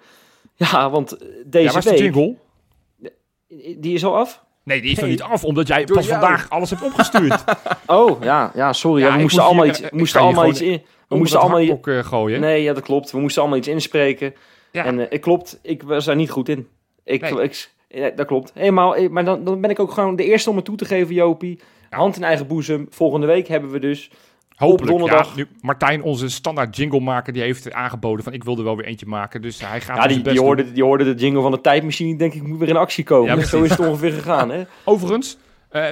[0.55, 1.09] Ja, want
[1.45, 1.99] deze ja, waar is de week...
[1.99, 2.35] jingle?
[3.77, 4.44] Die is al af?
[4.65, 6.19] Nee, die is nog niet af, omdat jij Door pas jou.
[6.19, 7.43] vandaag alles hebt opgestuurd.
[7.87, 9.01] Oh, ja, ja sorry.
[9.01, 10.81] Ja, Ja, we moesten moest allemaal hier, iets, eh, we moesten allemaal iets in...
[11.07, 11.59] We moesten allemaal...
[11.61, 12.39] i- uh, gooien.
[12.39, 13.11] Nee, ja, dat klopt.
[13.11, 14.33] We moesten allemaal iets inspreken.
[14.71, 14.85] Ja.
[14.85, 16.67] En eh, klopt, ik was daar niet goed in.
[17.03, 17.41] Ik, Nee.
[17.43, 18.51] ik, ja, dat klopt.
[18.53, 20.85] Helemaal, eh, maar dan, dan ben ik ook gewoon de eerste om het toe te
[20.85, 21.59] geven, Jopie.
[21.89, 22.87] Hand in eigen boezem.
[22.89, 24.09] Volgende week hebben we dus...
[24.55, 24.91] Hopelijk.
[24.91, 25.29] op donderdag.
[25.29, 28.85] Ja, nu, Martijn, onze standaard jingle maker, die heeft aangeboden van ik wilde wel weer
[28.85, 29.41] eentje maken.
[29.41, 32.17] Dus hij gaat Ja, die, best die, hoorde, die hoorde de jingle van de tijdmachine.
[32.17, 33.37] Denk ik, moet weer in actie komen.
[33.37, 33.45] Ja.
[33.45, 34.63] Zo is het ongeveer gegaan, hè?
[34.83, 35.37] Overigens,
[35.69, 35.87] eh,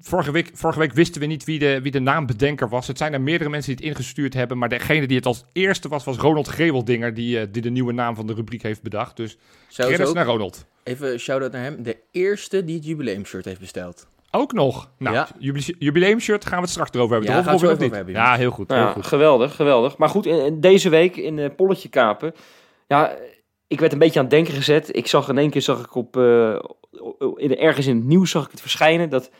[0.00, 2.86] vorige, week, vorige week wisten we niet wie de, wie de naambedenker was.
[2.86, 4.58] Het zijn er meerdere mensen die het ingestuurd hebben.
[4.58, 7.14] Maar degene die het als eerste was, was Ronald Greweldinger.
[7.14, 9.16] Die, eh, die de nieuwe naam van de rubriek heeft bedacht.
[9.16, 9.38] Dus
[9.74, 10.66] credits naar Ronald.
[10.82, 14.06] even shout-out naar hem, de eerste die het jubileumshirt heeft besteld.
[14.30, 14.90] Ook nog.
[14.98, 15.28] Nou, Ja.
[15.38, 17.34] jubile- jubileumshirt gaan we het straks erover hebben.
[17.34, 18.14] Ja, we over hebben, niet?
[18.14, 18.68] Ja, heel goed.
[18.68, 19.06] Nou heel ja, goed.
[19.06, 19.96] geweldig, geweldig.
[19.96, 22.34] Maar goed, in- in deze week in eh Polletje Kapen...
[22.86, 23.16] Ja,
[23.66, 24.96] ik werd een beetje aan het denken gezet.
[24.96, 26.16] Ik zag in één keer, zag ik op...
[26.16, 26.58] eh,
[27.36, 29.30] in, ergens in het nieuws zag ik het verschijnen dat...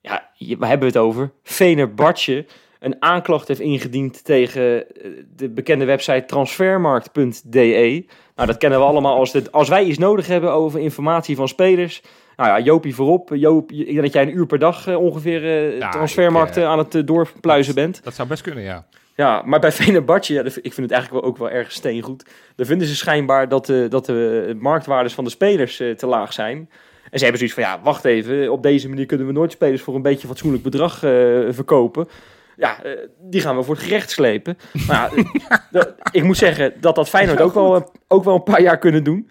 [0.00, 1.30] Ja, waar hebben we het over?
[1.42, 2.46] Vener Bartje
[2.80, 8.04] een aanklacht heeft ingediend tegen eh, de bekende website transfermarkt.de.
[8.34, 11.48] Nou, dat kennen we allemaal als, het, als wij iets nodig hebben over informatie van
[11.48, 12.02] spelers.
[12.36, 13.30] Nou ja, Jopie voorop.
[13.34, 16.56] Joop, ik denk dat jij een uur per dag eh, ongeveer eh Ja, transfermarkt ik,
[16.56, 18.00] eh, eh, aan het eh, doorpluizen bent.
[18.04, 18.86] Dat zou best kunnen, ja.
[19.16, 22.24] Ja, maar bij Venerbatje, ja, ik vind het eigenlijk wel ook wel erg steengoed.
[22.56, 26.32] Daar vinden ze schijnbaar dat de, dat de marktwaardes van de spelers eh, te laag
[26.32, 26.70] zijn.
[27.10, 29.82] En ze hebben zoiets van, ja, wacht even, op deze manier kunnen we nooit spelers
[29.82, 31.10] voor een beetje fatsoenlijk bedrag eh,
[31.48, 32.08] verkopen.
[32.56, 34.58] Ja, eh, die gaan we voor het gerecht slepen.
[34.86, 38.42] Maar ja, eh, ik moet zeggen dat dat Feyenoord ook wel, eh, ook wel een
[38.42, 39.30] paar jaar kunnen doen.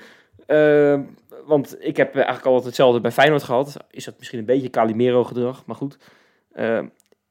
[1.45, 3.77] Eh, want ik heb eigenlijk altijd hetzelfde bij Feyenoord gehad.
[3.91, 5.97] Is dat misschien een beetje Calimero-gedrag, maar goed.
[6.51, 6.77] Eh,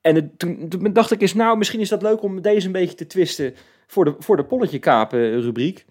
[0.01, 2.73] en het- toen, toen dacht ik eens, nou, misschien is dat leuk om deze een
[2.73, 3.55] beetje te twisten
[3.87, 5.85] voor de, voor de polletje kapen rubriek.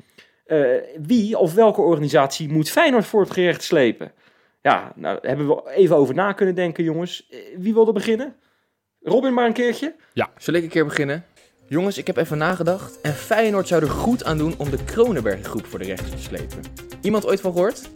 [0.45, 0.61] Eh,
[1.01, 4.11] wie of welke organisatie moet Feyenoord voor het gerecht slepen?
[4.61, 7.27] Ja, nou, daar hebben we even over na kunnen denken, jongens.
[7.29, 8.35] Eh, wie wilde beginnen?
[9.01, 9.95] Robin maar een keertje?
[10.37, 11.25] Zal ik een keer beginnen?
[11.67, 13.01] Jongens, ik heb even nagedacht.
[13.01, 16.21] En Feyenoord zou er goed aan doen om de Kronenberg groep voor de rechter te
[16.21, 16.59] slepen.
[17.01, 17.89] Iemand ooit van gehoord?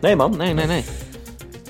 [0.00, 0.84] Nee man, nee, nee, nee.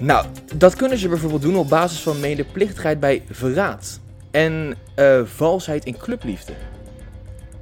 [0.01, 4.01] Nou, dat kunnen ze bijvoorbeeld doen op basis van medeplichtigheid bij verraad.
[4.31, 6.53] En eh, valsheid in clubliefde.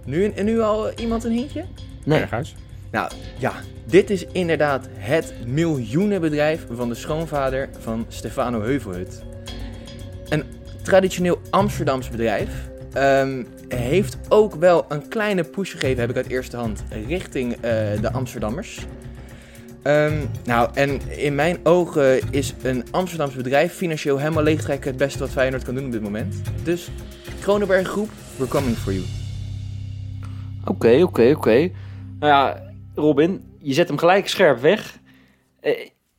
[0.05, 1.65] Nu, en nu al iemand een hintje?
[2.05, 2.19] Nee.
[2.19, 2.55] Berghuis.
[2.91, 3.53] Nou ja,
[3.85, 9.23] dit is inderdaad het miljoenenbedrijf van de schoonvader van Stefano Heuvelhut.
[10.29, 10.45] Een
[10.83, 12.49] traditioneel Amsterdams bedrijf.
[12.93, 17.61] ehm, heeft ook wel een kleine push gegeven, heb ik uit eerste hand, richting eh,
[18.01, 18.79] de Amsterdammers.
[19.89, 25.19] Ehm, nou, en in mijn ogen is een Amsterdams bedrijf financieel helemaal leegtrekken het beste
[25.19, 26.43] wat Feyenoord kan doen op dit moment.
[26.63, 26.91] Dus,
[27.41, 29.05] Kronenberg Groep, we're coming for you.
[30.65, 31.71] Oké, oké, oké.
[32.19, 32.63] Nou ja,
[32.95, 34.99] Robin, je zet hem gelijk scherp weg.
[35.61, 35.71] Eh,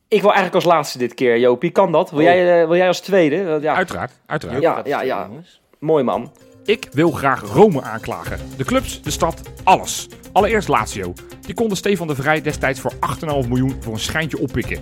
[0.08, 1.70] ik wil eigenlijk als laatste dit keer, Jopie.
[1.70, 2.10] Kan dat?
[2.10, 2.24] Wil, Oh.
[2.24, 3.58] jij, eh, wil jij als tweede?
[3.60, 4.62] Ja, Uiteraard, uiteraard.
[4.62, 5.28] Ja, ja, ja.
[5.78, 6.32] mooi man.
[6.70, 8.38] Ik wil graag Rome aanklagen.
[8.56, 10.08] De clubs, de stad, alles.
[10.32, 11.12] Allereerst Lazio.
[11.40, 12.92] Die konden Stefan de Vrij destijds voor
[13.42, 14.78] 8,5 miljoen voor een schijntje oppikken.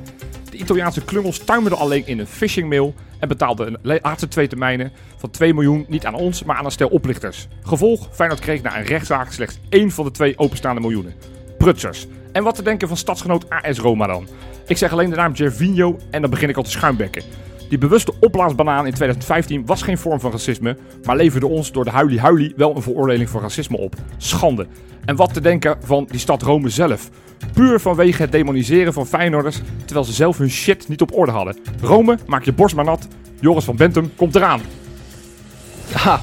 [0.51, 5.31] De Italiaanse klungels tuimelden alleen in een phishingmail en betaalden le- laatste twee termijnen van
[5.31, 7.49] 2 miljoen niet aan ons, maar aan een stel oplichters.
[7.63, 11.15] Gevolg, Feyenoord kreeg na een rechtszaak slechts één van de twee openstaande miljoenen.
[11.59, 12.07] Prutsers.
[12.33, 14.29] En wat te denken van stadsgenoot AS Roma dan?
[14.67, 17.23] Ik zeg alleen de naam Gervinho en dan begin ik al te schuimbekken.
[17.69, 21.91] Die bewuste opblaasbanaan in 2015 was geen vorm van racisme, maar leverde ons door de
[21.91, 23.95] huilie huilie wel een veroordeling voor racisme op.
[24.17, 24.67] Schande.
[25.05, 27.11] En wat te denken van die stad Rome zelf.
[27.53, 31.57] Puur vanwege het demoniseren van Feyenoorders, terwijl ze zelf hun shit niet op orde hadden.
[31.81, 33.09] Rome, maak je borst maar nat.
[33.41, 34.61] Joris van Bentum komt eraan.
[35.89, 36.21] Ja,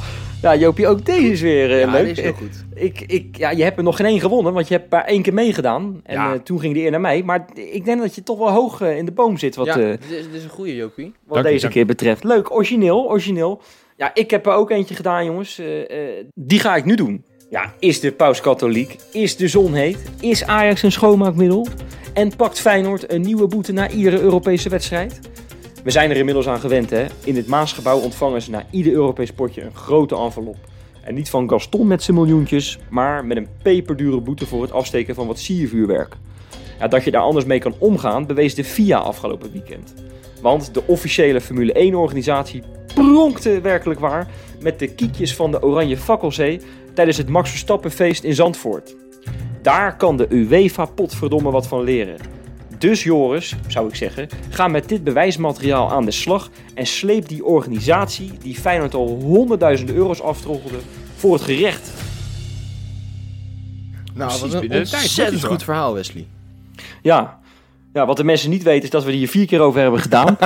[0.53, 2.05] ja Jopie, ook deze is weer eh, Ja, leuk.
[2.05, 2.65] dit is heel goed.
[2.73, 5.21] Ik, ik, ja, je hebt er nog geen één gewonnen, want je hebt maar één
[5.21, 6.01] keer meegedaan.
[6.03, 6.33] En Ja.
[6.33, 7.23] eh, toen ging die eer naar mij.
[7.23, 9.73] Maar ik denk dat je toch wel hoog eh, in de boom zit wat, ja,
[9.79, 11.13] eh, dit, is, dit is een goede Jopie.
[11.25, 12.23] wat Dank deze dank keer betreft.
[12.23, 13.61] Leuk, origineel, origineel.
[13.97, 15.59] Ja, ik heb er ook eentje gedaan, jongens.
[15.59, 17.23] Eh, eh, die ga ik nu doen.
[17.49, 18.95] Ja, is de paus katholiek?
[19.11, 19.97] Is de zon heet?
[20.19, 21.67] Is Ajax een schoonmaakmiddel?
[22.13, 25.19] En pakt Feyenoord een nieuwe boete na iedere Europese wedstrijd?
[25.85, 27.05] We zijn er inmiddels aan gewend, hè.
[27.23, 30.57] In het Maasgebouw ontvangen ze na ieder Europees potje een grote envelop.
[31.03, 35.15] En niet van Gaston met zijn miljoentjes, maar met een peperdure boete voor het afsteken
[35.15, 36.15] van wat siervuurwerk.
[36.79, 39.93] Ja, dat je daar anders mee kan omgaan, bewees de FIA afgelopen weekend.
[40.41, 42.63] Want de officiële Formule 1-organisatie
[42.93, 44.27] pronkte werkelijk waar
[44.61, 46.61] met de kiekjes van de Oranje Fakkelzee
[46.93, 48.95] tijdens het Max Verstappen-feest in Zandvoort.
[49.61, 52.34] Daar kan de UEFA potverdomme wat van leren.
[52.85, 57.45] Dus Joris, zou ik zeggen, ga met dit bewijsmateriaal aan de slag en sleep die
[57.45, 60.77] organisatie die Feyenoord al honderdduizenden euro's aftroggelde
[61.15, 61.91] voor het gerecht.
[64.13, 66.27] Nou, Precies wat een ontzettend dat is goed verhaal, Wesley.
[67.01, 67.39] Ja.
[67.93, 69.99] ja, wat de mensen niet weten is dat we er hier vier keer over hebben
[69.99, 70.37] gedaan.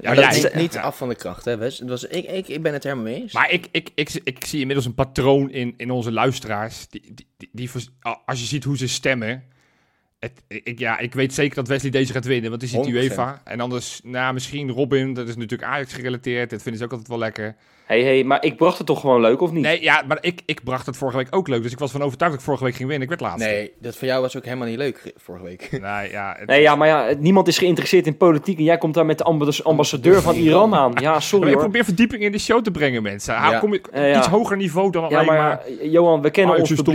[0.00, 1.78] Ja, dat neemt niet af van de kracht, hè, Wes?
[1.78, 3.32] Het was, ik, ik, ik ben het helemaal mee eens.
[3.32, 6.86] Maar ik, ik, ik, ik zie inmiddels een patroon in, in onze luisteraars.
[6.88, 7.70] Die, die, die,
[8.24, 9.44] als je ziet hoe ze stemmen.
[10.22, 12.90] Het, ik, ja, ik weet zeker dat Wesley deze gaat winnen, want het 100%.
[12.90, 13.40] UEFA.
[13.44, 16.50] En anders, nou, misschien Robin, dat is natuurlijk Ajax gerelateerd.
[16.50, 17.56] Dat vinden ze ook altijd wel lekker.
[17.86, 19.62] hey, hey, maar ik bracht het toch gewoon leuk, of niet?
[19.62, 21.62] Nee, ja, maar ik, ik bracht het vorige week ook leuk.
[21.62, 23.08] Dus ik was van overtuigd dat ik vorige week ging winnen.
[23.10, 23.48] Ik werd laatste.
[23.50, 25.68] nee, dat van jou was ook helemaal niet leuk ge- vorige week.
[25.80, 28.94] Nee, ja, het- Nee, ja, maar ja, niemand is geïnteresseerd in politiek en jij komt
[28.94, 30.92] daar met de ambas- ambassadeur van Iran aan.
[31.00, 31.62] Ja, Maar sorry ik hoor.
[31.62, 33.34] probeer verdieping in de show te brengen, mensen.
[33.34, 33.58] Ja.
[33.58, 34.18] Kom je Eh, ja.
[34.18, 35.70] iets hoger niveau dan Ja, alleen maar maar...
[35.80, 36.94] ja, Johan, we kennen Ajax ons stom.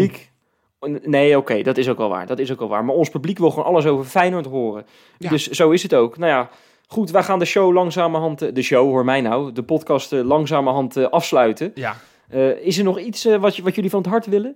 [1.03, 2.25] Nee, oké, dat is ook wel waar.
[2.25, 2.85] Dat is ook wel waar.
[2.85, 4.85] Maar ons publiek wil gewoon alles over Feyenoord horen.
[5.17, 5.29] Ja.
[5.29, 6.17] Dus zo is het ook.
[6.17, 6.49] Nou ja,
[6.87, 8.41] goed, wij gaan de show langzamerhand...
[8.41, 9.51] eh, De show, hoor mij nou.
[9.51, 11.71] De podcast eh, langzamerhand eh, afsluiten.
[11.75, 11.95] Ja,
[12.61, 14.55] is er nog iets wat, wat jullie van het hart willen?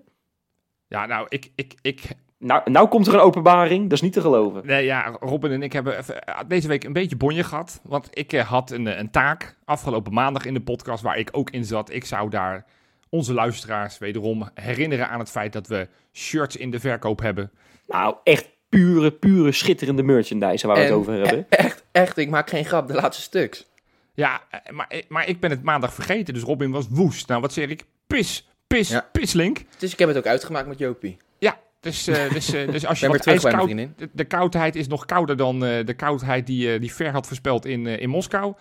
[0.87, 2.01] ja, nou, ik, ik, ik,
[2.37, 3.83] Nou, nou komt er een openbaring.
[3.83, 4.65] Dat is niet te geloven.
[4.65, 6.03] Nee, ja, Robin en ik hebben
[6.47, 7.81] deze week een beetje bonje gehad.
[7.83, 11.65] Want ik had een, een taak afgelopen maandag in de podcast waar ik ook in
[11.65, 11.91] zat.
[11.91, 12.65] Ik zou daar
[13.11, 17.51] onze luisteraars wederom herinneren aan het feit dat we shirts in de verkoop hebben.
[17.87, 21.39] Nou, echt pure, pure schitterende merchandise waar we het over hebben.
[21.49, 23.69] e- Echt, echt, ik maak geen grap, de laatste stuks.
[24.13, 27.27] Ja, eh, maar, eh, maar ik ben het maandag vergeten, dus Robin was woest.
[27.27, 27.83] Nou, wat zeg ik?
[28.07, 29.09] Pis, pis, Ja.
[29.11, 29.61] pislink.
[29.77, 31.17] Dus ik heb het ook uitgemaakt met Jopie.
[31.39, 33.69] Ja, dus, eh, dus, eh, dus als je wat ijskoud...
[33.69, 37.27] De, de koudheid is nog kouder dan eh, de koudheid die, eh, die Ver had
[37.27, 38.53] voorspeld in, eh, in Moskou.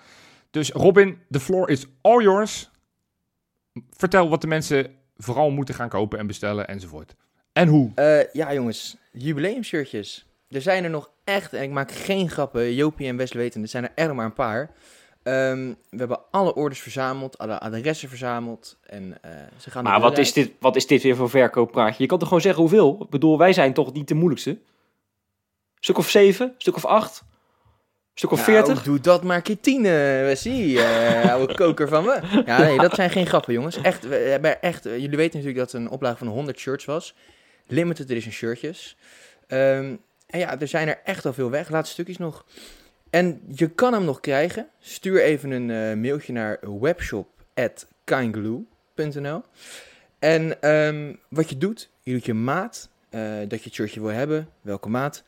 [0.51, 2.69] Dus Robin, the floor is all yours.
[3.90, 7.14] Vertel wat de mensen vooral moeten gaan kopen en bestellen enzovoort.
[7.52, 7.90] En hoe.
[7.94, 10.26] Eh, ja, jongens, jubileumshirtjes.
[10.48, 13.68] Er zijn er nog echt, en ik maak geen grappen, Jopie en Wesley weten, er
[13.68, 14.70] zijn er echt nog maar een paar.
[15.22, 18.78] Ehm, we hebben alle orders verzameld, alle adressen verzameld.
[18.86, 22.02] En eh, ze gaan Maar wat is, dit, wat is dit weer voor verkooppraatje?
[22.02, 22.98] Je kan toch gewoon zeggen hoeveel?
[23.02, 24.58] Ik bedoel, wij zijn toch niet de moeilijkste?
[25.80, 26.54] Stuk of zeven?
[26.58, 27.24] Stuk of acht?
[28.20, 28.82] Stuk of Nou, veertig?
[28.82, 32.20] doe dat maar keer tien, eh, Wesley, eh, oude koker van me.
[32.46, 33.76] Ja, nee, dat zijn geen grappen, jongens.
[33.76, 36.84] Echt, we hebben echt, eh, jullie weten natuurlijk dat het een oplage van 100 shirts
[36.84, 37.14] was.
[37.66, 38.96] Limited edition shirtjes.
[39.46, 39.96] Ehm,
[40.26, 41.68] en ja, er zijn er echt al veel weg.
[41.68, 42.44] Laatste stukjes nog.
[43.10, 44.68] En je kan hem nog krijgen.
[44.80, 49.42] Stuur even een eh, mailtje naar webshop.kindglue.nl
[50.18, 52.88] En ehm, wat je doet, je doet je maat,
[53.48, 55.22] dat je het shirtje wil hebben, welke maat,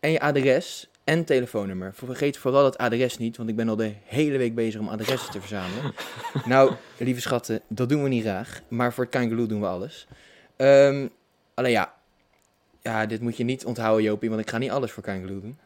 [0.00, 1.94] en je adres en telefoonnummer.
[1.94, 5.30] Vergeet vooral het adres niet, want ik ben al de hele week bezig om adressen
[5.30, 5.92] te verzamelen.
[6.44, 10.06] nou, lieve schatten, dat doen we niet graag, maar voor het Kangaloo doen we alles.
[10.56, 11.06] Ehm,
[11.54, 11.94] alleen ja,
[12.82, 15.58] ja, dit moet je niet onthouden, Jopie, want ik ga niet alles voor Kangaloo doen.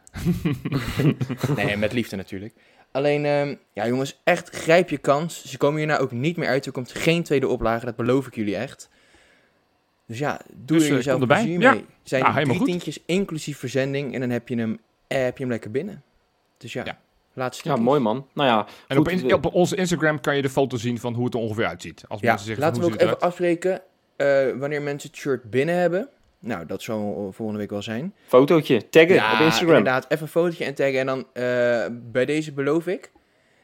[1.55, 2.53] nee, met liefde natuurlijk.
[2.91, 5.45] Alleen, ehm, ja jongens, echt grijp je kans.
[5.45, 6.65] Ze komen hier nou ook niet meer uit.
[6.65, 8.89] Er komt geen tweede oplage, dat beloof ik jullie echt.
[10.05, 11.73] Dus ja, doe Dus, er eh, jezelf plezier Ja.
[11.73, 11.85] mee.
[12.03, 14.79] Zijn Nou, helemaal drie tientjes inclusief verzending en dan heb je hem,
[15.19, 16.03] heb je hem lekker binnen.
[16.57, 16.99] Dus ja, Ja.
[17.33, 18.27] laatste Ja, mooi man.
[18.33, 20.99] Nou ja, En goed, op, in- we- op onze Instagram kan je de foto zien
[20.99, 22.03] van hoe het er ongeveer uitziet.
[22.07, 23.81] Als Ja, mensen zeggen laten we ook even afspreken
[24.15, 26.09] eh, wanneer mensen het shirt binnen hebben.
[26.39, 28.13] Nou, dat zal volgende week wel zijn.
[28.27, 29.77] fotootje, taggen op Instagram.
[29.77, 30.05] inderdaad.
[30.09, 30.99] Even een fotootje en taggen.
[30.99, 33.11] En dan eh, bij deze beloof ik,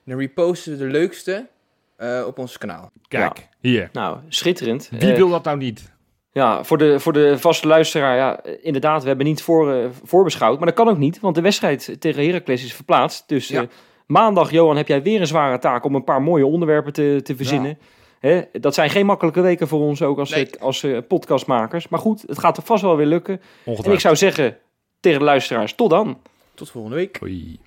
[0.05, 1.47] dan reposten we de leukste
[1.95, 2.91] eh, op ons kanaal.
[3.07, 3.89] Kijk, hier.
[3.93, 4.89] Nou, schitterend.
[4.99, 5.91] Wie wil dat nou niet?
[6.31, 10.57] Ja, voor de, voor de vaste luisteraar, ja, inderdaad, we hebben niet voor, eh, voorbeschouwd.
[10.57, 13.27] Maar dat kan ook niet, want de wedstrijd tegen Heracles is verplaatst.
[13.27, 13.61] Dus Ja.
[13.61, 13.67] eh,
[14.07, 17.35] maandag, Johan, heb jij weer een zware taak om een paar mooie onderwerpen te, te
[17.35, 17.77] verzinnen.
[18.19, 20.49] Hè, dat zijn geen makkelijke weken voor ons ook als, Nee.
[20.49, 21.87] eh, als podcastmakers.
[21.87, 23.41] Maar goed, het gaat er vast wel weer lukken.
[23.65, 24.57] En ik zou zeggen
[24.99, 26.17] tegen de luisteraars, tot dan.
[26.53, 27.19] Tot volgende week.
[27.23, 27.59] Oei.